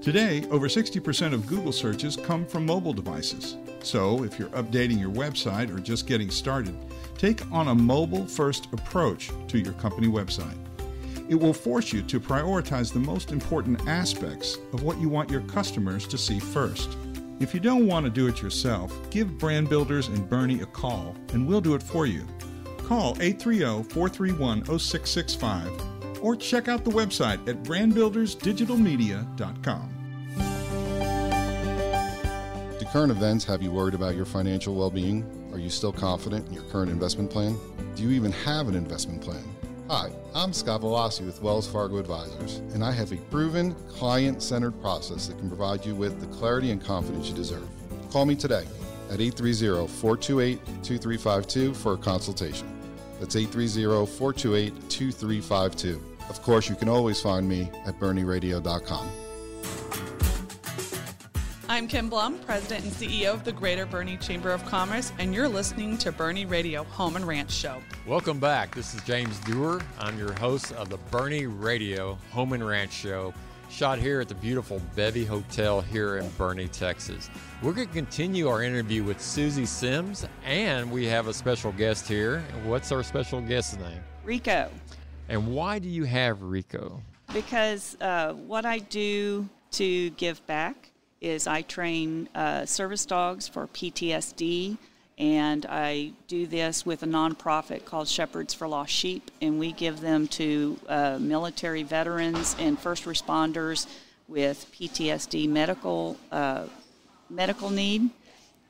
[0.01, 3.57] Today, over 60% of Google searches come from mobile devices.
[3.83, 6.77] So, if you're updating your website or just getting started,
[7.19, 10.57] take on a mobile first approach to your company website.
[11.29, 15.43] It will force you to prioritize the most important aspects of what you want your
[15.43, 16.97] customers to see first.
[17.41, 21.15] If you don't want to do it yourself, give Brand Builders and Boerne a call
[21.33, 22.27] and we'll do it for you.
[22.79, 29.89] Call 830 431 0665 or check out the website at brandbuildersdigitalmedia.com.
[32.79, 35.25] Do current events have you worried about your financial well being?
[35.53, 37.57] Are you still confident in your current investment plan?
[37.95, 39.45] Do you even have an investment plan?
[39.93, 44.81] Hi, I'm Scott Velassi with Wells Fargo Advisors, and I have a proven client centered
[44.81, 47.69] process that can provide you with the clarity and confidence you deserve.
[48.11, 48.65] Call me today
[49.11, 52.67] at 830 428 2352 for a consultation.
[53.21, 56.03] That's 830 428 2352.
[56.31, 59.11] Of course, you can always find me at BoerneRadio.com.
[61.73, 65.49] I'm Kim Blum, President and CEO of the Greater Boerne Chamber of Commerce, and you're
[65.49, 67.81] listening to Boerne Radio Home and Ranch Show.
[68.07, 68.75] Welcome back.
[68.75, 69.81] This is James Duerr.
[69.99, 73.33] I'm your host of the Boerne Radio Home and Ranch Show,
[73.71, 77.31] shot here at the beautiful Bevy Hotel here in Boerne, Texas.
[77.63, 82.07] We're going to continue our interview with Suzy Sims, and we have a special guest
[82.07, 82.45] here.
[82.67, 84.03] What's our special guest's name?
[84.25, 84.69] Rico.
[85.31, 87.01] And why do you have Rico?
[87.33, 90.92] Because uh, what I do to give back
[91.23, 94.77] is I train uh, service dogs for PTSD,
[95.17, 100.01] and I do this with a nonprofit called Shepherds for Lost Sheep, and we give
[100.01, 103.87] them to uh, military veterans and first responders
[104.27, 106.65] with PTSD medical uh,
[107.31, 108.11] medical need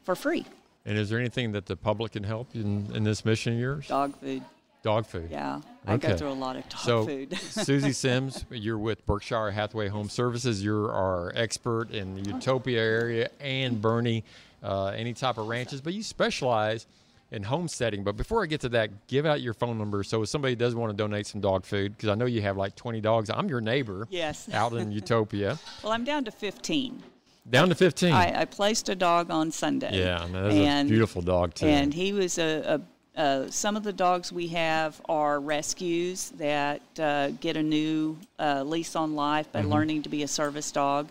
[0.05, 0.45] for free.
[0.85, 3.89] And is there anything that the public can help in, in this mission of yours?
[3.89, 4.43] Dog food.
[4.83, 5.29] Dog food.
[5.31, 6.09] Yeah, I Okay.
[6.09, 7.39] go through a lot of dog so, food.
[7.39, 10.63] Suzy Sims, you're with Berkshire Hathaway Home Services.
[10.63, 14.25] You're our expert in the Utopia area and Boerne,
[14.63, 16.87] uh, any type of ranches, but you specialize
[17.31, 18.05] in homesteading.
[18.05, 20.75] But before I get to that, give out your phone number so if somebody does
[20.75, 23.31] want to donate some dog food, because I know you have like 20 dogs.
[23.31, 24.07] I'm your neighbor.
[24.11, 24.49] Yes.
[24.53, 25.59] Out in Utopia.
[25.83, 27.03] well, I'm down to 15.
[27.51, 28.13] Down to 15.
[28.13, 29.99] I, I placed a dog on Sunday.
[29.99, 31.67] Yeah, that's a beautiful dog, too.
[31.67, 32.81] And he was a, a
[33.17, 38.63] uh, some of the dogs we have are rescues that uh, get a new uh,
[38.63, 39.69] lease on life by Mm-hmm.
[39.69, 39.73] Mhm.
[39.73, 41.09] learning to be a service dog,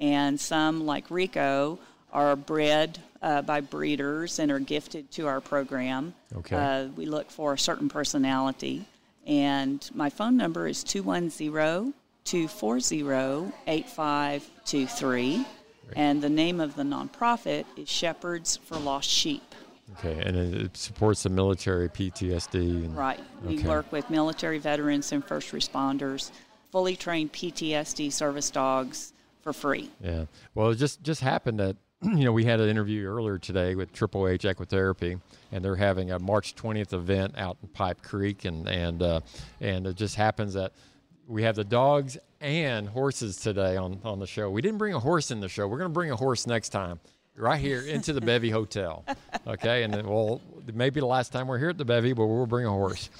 [0.00, 1.78] and some like Rico
[2.12, 6.14] are bred uh, by breeders and are gifted to our program.
[6.36, 6.56] Okay.
[6.56, 8.84] Uh, we look for a certain personality,
[9.26, 11.94] and my phone number is 210
[12.24, 15.46] 240 8523.
[15.96, 19.53] And the name of the nonprofit is Shepherds for Lost Sheep.
[19.98, 22.84] Okay, and it it supports the military PTSD.
[22.84, 23.20] And, Right.
[23.44, 23.68] We okay.
[23.68, 26.30] work with military veterans and first responders,
[26.70, 29.90] fully trained PTSD service dogs for free.
[30.02, 30.24] Yeah.
[30.54, 33.92] Well, it just just happened that you know we had an interview earlier today with
[33.92, 35.20] Triple H Equitherapy,
[35.52, 39.20] and they're having a March 20th event out in Pipe Creek, and and uh,
[39.60, 40.72] and it just happens that
[41.26, 44.50] we have the dogs and horses today on on the show.
[44.50, 45.68] We didn't bring a horse in the show.
[45.68, 47.00] We're going to bring a horse next time.
[47.36, 49.04] Right here into the Bevy Hotel,
[49.44, 50.40] okay, and then, well,
[50.72, 53.10] maybe the last time we're here at the Bevy, but we'll bring a horse.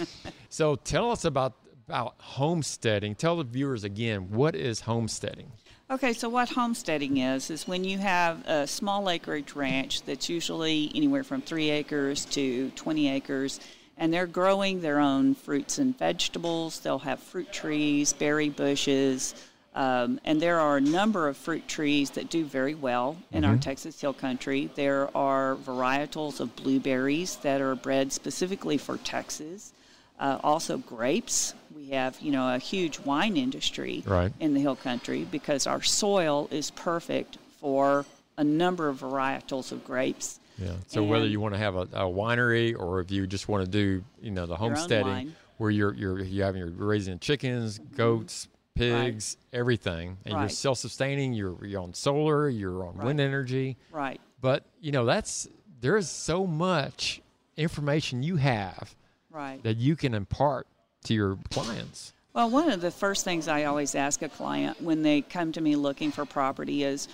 [0.50, 1.54] So tell us about
[1.88, 3.16] about homesteading.
[3.16, 5.50] Tell the viewers again what is homesteading.
[5.90, 10.90] Okay, so what homesteading is, is when you have a small acreage ranch that's usually
[10.94, 13.60] anywhere from three acres to 20 acres,
[13.98, 16.80] and they're growing their own fruits and vegetables.
[16.80, 19.34] They'll have fruit trees, berry bushes,
[19.74, 23.54] um, and there are a number of fruit trees that do very well in our
[23.56, 23.60] Mhm.
[23.60, 24.70] Texas Hill Country.
[24.74, 29.72] There are varietals of blueberries that are bred specifically for Texas.
[30.20, 31.54] Uh, also grapes.
[31.74, 34.32] We have, you know, a huge wine industry Right.
[34.38, 38.06] in the hill country because our soil is perfect for
[38.38, 40.38] a number of varietals of grapes.
[40.56, 40.74] Yeah.
[40.86, 43.70] So whether you want to have a, a winery or if you just want to
[43.70, 49.36] do, you know, the homesteading where you're you're you having you're raising chickens, goats, pigs,
[49.52, 51.32] everything, and you're self-sustaining.
[51.32, 52.48] You're you're on solar.
[52.48, 53.76] You're on wind energy.
[53.92, 54.20] Right.
[54.40, 55.48] But you know that's
[55.80, 57.20] there is so much
[57.56, 58.94] information you have
[59.30, 59.62] Right.
[59.64, 60.66] that you can impart
[61.04, 62.12] to your clients.
[62.32, 65.60] Well, one of the first things I always ask a client when they come to
[65.60, 67.08] me looking for property is,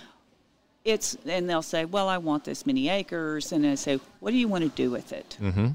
[0.83, 3.51] it's, and they'll say, well, I want this many acres.
[3.51, 5.37] And I say, what do you want to do with it?
[5.41, 5.67] Mm-hmm.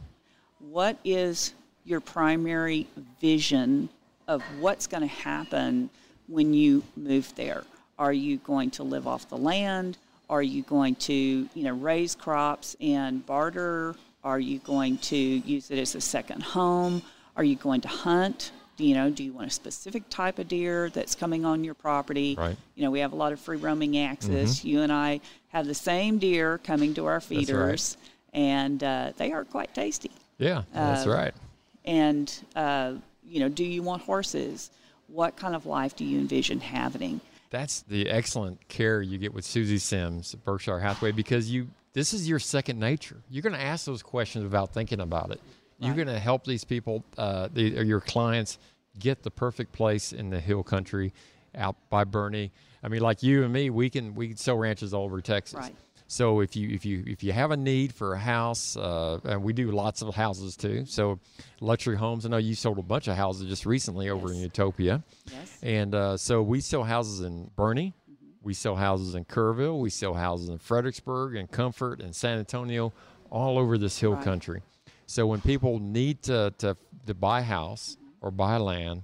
[0.58, 1.52] What is
[1.84, 2.88] your primary
[3.20, 3.88] vision
[4.28, 5.90] of what's going to happen
[6.28, 7.62] when you move there?
[7.98, 9.96] Are you going to live off the land?
[10.28, 13.94] Are you going to, you know, raise crops and barter?
[14.24, 17.02] Are you going to use it as a second home?
[17.36, 18.50] Are you going to hunt?
[18.76, 21.74] Do you know, do you want a specific type of deer that's coming on your
[21.74, 22.34] property?
[22.36, 22.56] Right.
[22.74, 24.64] You know, we have a lot of free roaming access.
[24.64, 27.22] You and I have the same deer coming to our right.
[27.22, 27.96] feeders,
[28.34, 30.10] and uh, they are quite tasty.
[30.38, 31.34] Yeah, that's Uh, right.
[31.86, 32.94] And, uh,
[33.26, 34.70] you know, do you want horses?
[35.08, 37.20] What kind of life do you envision having?
[37.50, 42.12] That's the excellent care you get with Suzy Sims at Berkshire Hathaway because you this
[42.12, 43.16] is your second nature.
[43.30, 45.40] You're going to ask those questions without thinking about it.
[45.78, 48.58] You're going to help these people, uh, the, your clients,
[48.98, 51.12] get the perfect place in the hill country
[51.54, 52.50] out by Boerne.
[52.82, 55.58] I mean, like you and me, we can we can sell ranches all over Texas.
[55.58, 55.74] Right.
[56.08, 59.42] So if you if you if you have a need for a house, uh, and
[59.42, 60.84] we do lots of houses too.
[60.86, 61.18] So
[61.60, 62.24] luxury homes.
[62.24, 65.02] I know you sold a bunch of houses just recently over in Utopia.
[65.30, 65.58] Yes.
[65.62, 67.92] And uh, so we sell houses in Boerne,
[68.42, 72.92] we sell houses in Kerrville, we sell houses in Fredericksburg and Comfort and San Antonio,
[73.30, 74.22] all over this hill Right.
[74.24, 74.62] country.
[75.06, 76.76] So when people need to, to
[77.06, 79.02] to buy a house or buy land,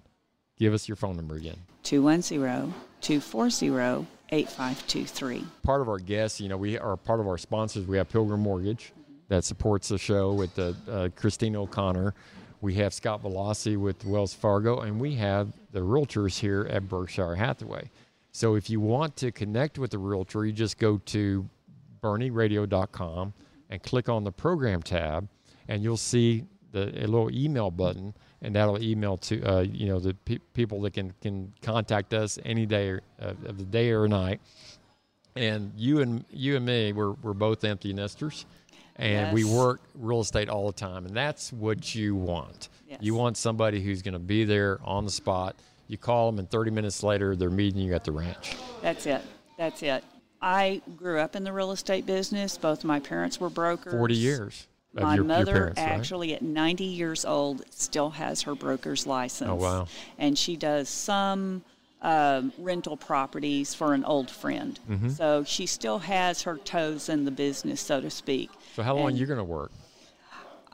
[0.57, 1.57] give us your phone number again.
[1.83, 3.69] 210 240
[4.33, 5.45] 8523.
[5.63, 7.87] part of our guests, you know, we are part of our sponsors.
[7.87, 8.93] We have Pilgrim Mortgage
[9.29, 12.15] that supports the show with the, uh, Christine O'Connor.
[12.63, 17.35] We have Scott Velocci with Wells Fargo, and we have the realtors here at Berkshire
[17.35, 17.91] Hathaway.
[18.31, 21.49] So if you want to connect with the realtor, you just go to
[22.03, 23.35] boerneradio.com
[23.69, 25.29] and click on the program tab,
[25.69, 29.99] and you'll see the a little email button, and that'll email to uh, you know
[29.99, 33.91] the pe- people that can can contact us any day or, uh, of the day
[33.91, 34.41] or night.
[35.35, 38.45] And you and you and me, we're we're both empty nesters,
[38.97, 42.69] and we work real estate all the time, and that's what you want.
[43.01, 45.57] You want somebody who's going to be there on the spot.
[45.89, 48.55] You call them, and 30 minutes later, they're meeting you at the ranch.
[48.83, 49.23] That's it.
[49.57, 50.05] That's it.
[50.43, 52.59] I grew up in the real estate business.
[52.59, 53.95] Both my parents were brokers.
[53.95, 54.67] 40 years.
[54.95, 55.89] My your, your mother, parents, right?
[55.89, 59.51] actually, at 90 years old, still has her broker's license.
[59.51, 59.87] Oh, wow.
[60.19, 61.65] And she does some
[62.03, 64.79] um, rental properties for an old friend.
[64.91, 65.11] Mhm.
[65.13, 68.51] So she still has her toes in the business, so to speak.
[68.77, 69.71] So how long And are you going to work?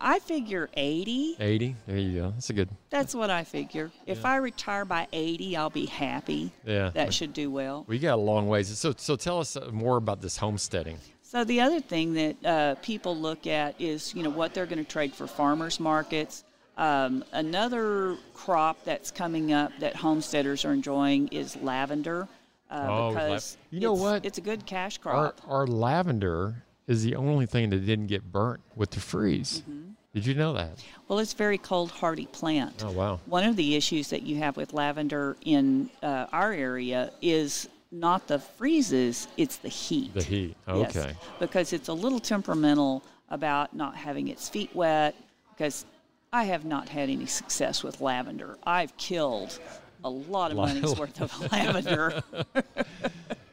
[0.01, 1.37] I figure 80.
[1.41, 1.77] 80.
[1.87, 2.31] There you go.
[2.31, 2.69] That's a good.
[2.89, 3.91] That's what I figure.
[4.07, 6.53] If I retire by 80, I'll be happy.
[6.65, 6.91] Yeah.
[6.91, 7.85] That should do well.
[7.89, 8.69] We got a long ways.
[8.79, 10.99] So so tell us uh, more about this homesteading.
[11.29, 14.83] So the other thing that uh, people look at is, you know, what they're going
[14.83, 16.43] to trade for farmers markets.
[16.79, 22.29] Um, another crop that's coming up that homesteaders are enjoying is lavender,
[22.71, 24.25] uh, Oh, because you know what?
[24.25, 25.41] It's a good cash Our, crop.
[25.47, 29.61] our lavender is the only thing that didn't get burnt with the freeze.
[29.69, 29.91] Mm-hmm.
[30.15, 30.83] Did you know that?
[31.09, 32.83] Well, it's a very cold hardy plant.
[32.83, 33.21] Oh wow.
[33.27, 38.27] One of the issues that you have with lavender in uh, our area is not
[38.27, 40.15] the freezes, it's the heat.
[40.15, 40.57] The heat.
[40.67, 41.15] Yes, Okay.
[41.39, 45.15] because it's a little temperamental about not having its feet wet.
[45.57, 45.85] Because
[46.33, 48.57] I have not had any success with lavender.
[48.65, 49.59] I've killed
[50.05, 52.23] a lot of money's worth of lavender.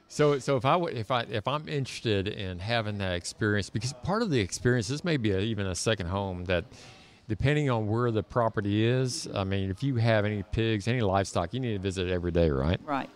[0.07, 3.91] So, so if I would, if I, if I'm interested in having that experience, because
[4.03, 6.63] part of the experience, this may be a, even a second home that,
[7.27, 9.27] depending on where the property is.
[9.35, 12.31] I mean, if you have any pigs, any livestock, you need to visit it every
[12.31, 12.79] day, right?
[12.85, 13.09] Right.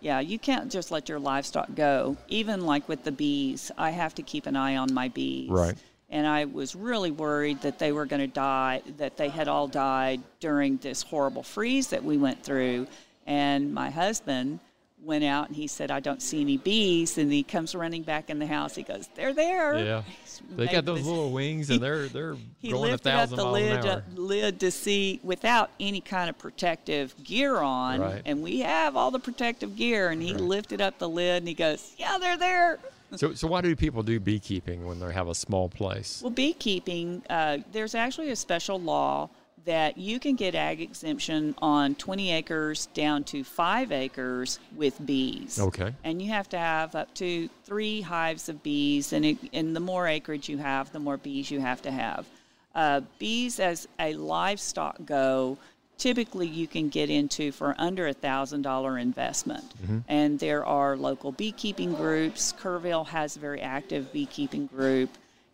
[0.00, 2.16] Yeah, you can't just let your livestock go.
[2.28, 5.50] Even like with the bees, I have to keep an eye on my bees.
[5.50, 5.76] Right.
[6.08, 9.68] And I was really worried that they were going to die, that they had all
[9.68, 12.88] died during this horrible freeze that we went through.
[13.26, 14.58] And my husband
[15.02, 17.18] went out and he said, I don't see any bees.
[17.18, 18.74] And he comes running back in the house.
[18.74, 19.78] He goes, They're there.
[19.78, 20.02] Yeah.
[20.56, 23.44] They got those this- little wings, and they're they're He going a lifted up the
[23.44, 28.22] lid, uh, lid to see without any kind of protective gear on, Right.
[28.24, 30.08] and we have all the protective gear.
[30.08, 32.78] And he lifted up the lid and he goes, "Yeah, they're there."
[33.16, 36.20] So, so why do people do beekeeping when they have a small place?
[36.22, 39.28] Well, beekeeping, uh, there's actually a special law
[39.64, 45.60] that you can get ag exemption on 20 acres down to five acres with bees.
[45.60, 45.94] Okay.
[46.04, 49.80] And you have to have up to three hives of bees, and, it, and the
[49.80, 52.26] more acreage you have, the more bees you have to have.
[52.74, 55.58] Uh, bees as a livestock go,
[55.98, 59.64] typically you can get into for under a thousand dollar investment.
[59.84, 60.04] Mhm.
[60.08, 62.54] And there are local beekeeping groups.
[62.58, 65.10] Kerrville has a very active beekeeping group,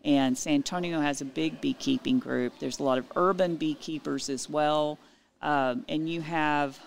[0.07, 2.57] and San Antonio has a big beekeeping group.
[2.59, 4.97] There's a lot of urban beekeepers as well,
[5.41, 6.79] um, and you have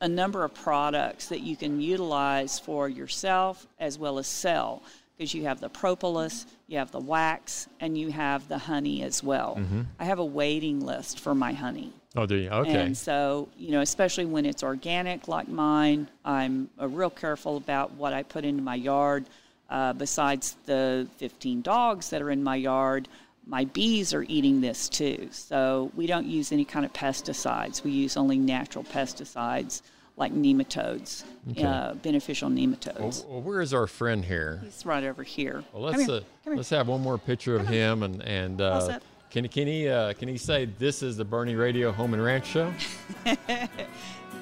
[0.00, 4.82] a number of products that you can utilize for yourself as well as sell
[5.16, 9.22] because you have the propolis, you have the wax, and you have the honey as
[9.22, 9.56] well.
[9.58, 9.84] Mhm.
[10.00, 11.92] I have a waiting list for my honey.
[12.16, 12.48] Oh, do you?
[12.48, 12.82] Okay.
[12.82, 17.92] And so, you know, especially when it's organic like mine, I'm uh, real careful about
[17.92, 19.26] what I put into my yard.
[19.72, 23.08] Uh, besides the 15 dogs that are in my yard,
[23.46, 25.28] my bees are eating this too.
[25.30, 27.82] So we don't use any kind of pesticides.
[27.82, 29.80] We use only natural pesticides
[30.18, 31.62] like nematodes, Okay.
[31.64, 33.24] uh, beneficial nematodes.
[33.24, 34.60] Well, well, where is our friend here?
[34.62, 35.64] He's right over here.
[35.72, 36.16] Well, let's here.
[36.16, 38.98] uh, let's have one more picture of him and and uh,
[39.30, 42.44] can can he uh, can he say this is the Boerne Radio Home and Ranch
[42.44, 42.70] Show?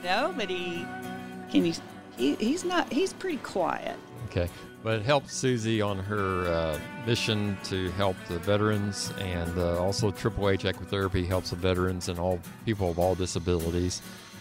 [0.05, 0.85] no, but he
[1.53, 1.74] can you.
[2.16, 2.93] He, he's not.
[2.93, 3.97] He's pretty quiet.
[4.26, 4.49] Okay,
[4.83, 10.11] but it helps Suzy on her uh, mission to help the veterans, and uh, also
[10.11, 14.01] Triple H Equitherapy helps the veterans and all people of all disabilities.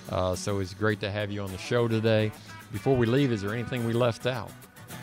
[0.10, 2.32] Uh, so it's great to have you on the show today.
[2.72, 4.52] Before we leave, is there anything we left out?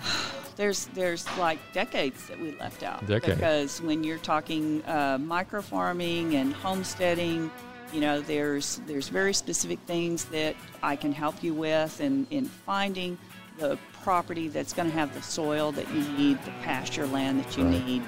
[0.57, 3.37] There's there's like decades that we left out Decades.
[3.37, 7.51] because when you're talking uh, micro farming and homesteading,
[7.93, 12.47] you know there's there's very specific things that I can help you with in in
[12.47, 13.19] finding
[13.59, 17.57] the property that's going to have the soil that you need, the pasture land that
[17.57, 17.87] you Right.
[17.87, 18.03] need.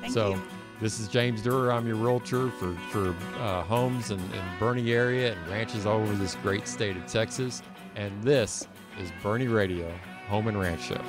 [0.01, 0.41] Thank so you.
[0.79, 1.71] This is James Duerr.
[1.71, 6.13] I'm your realtor for, for uh, homes in, in Boerne area and ranches all over
[6.13, 7.63] this great state of Texas.
[7.95, 8.67] And this
[8.99, 9.91] is Boerne Radio
[10.27, 11.01] Home and Ranch Show.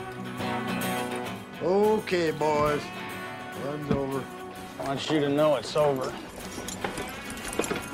[1.62, 2.80] Okay, boys.
[3.66, 4.24] Run's over.
[4.80, 6.14] I want you to know it's over.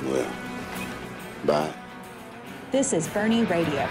[0.03, 0.31] Well,
[1.43, 1.73] bye.
[2.71, 3.85] This is Boerne Radio.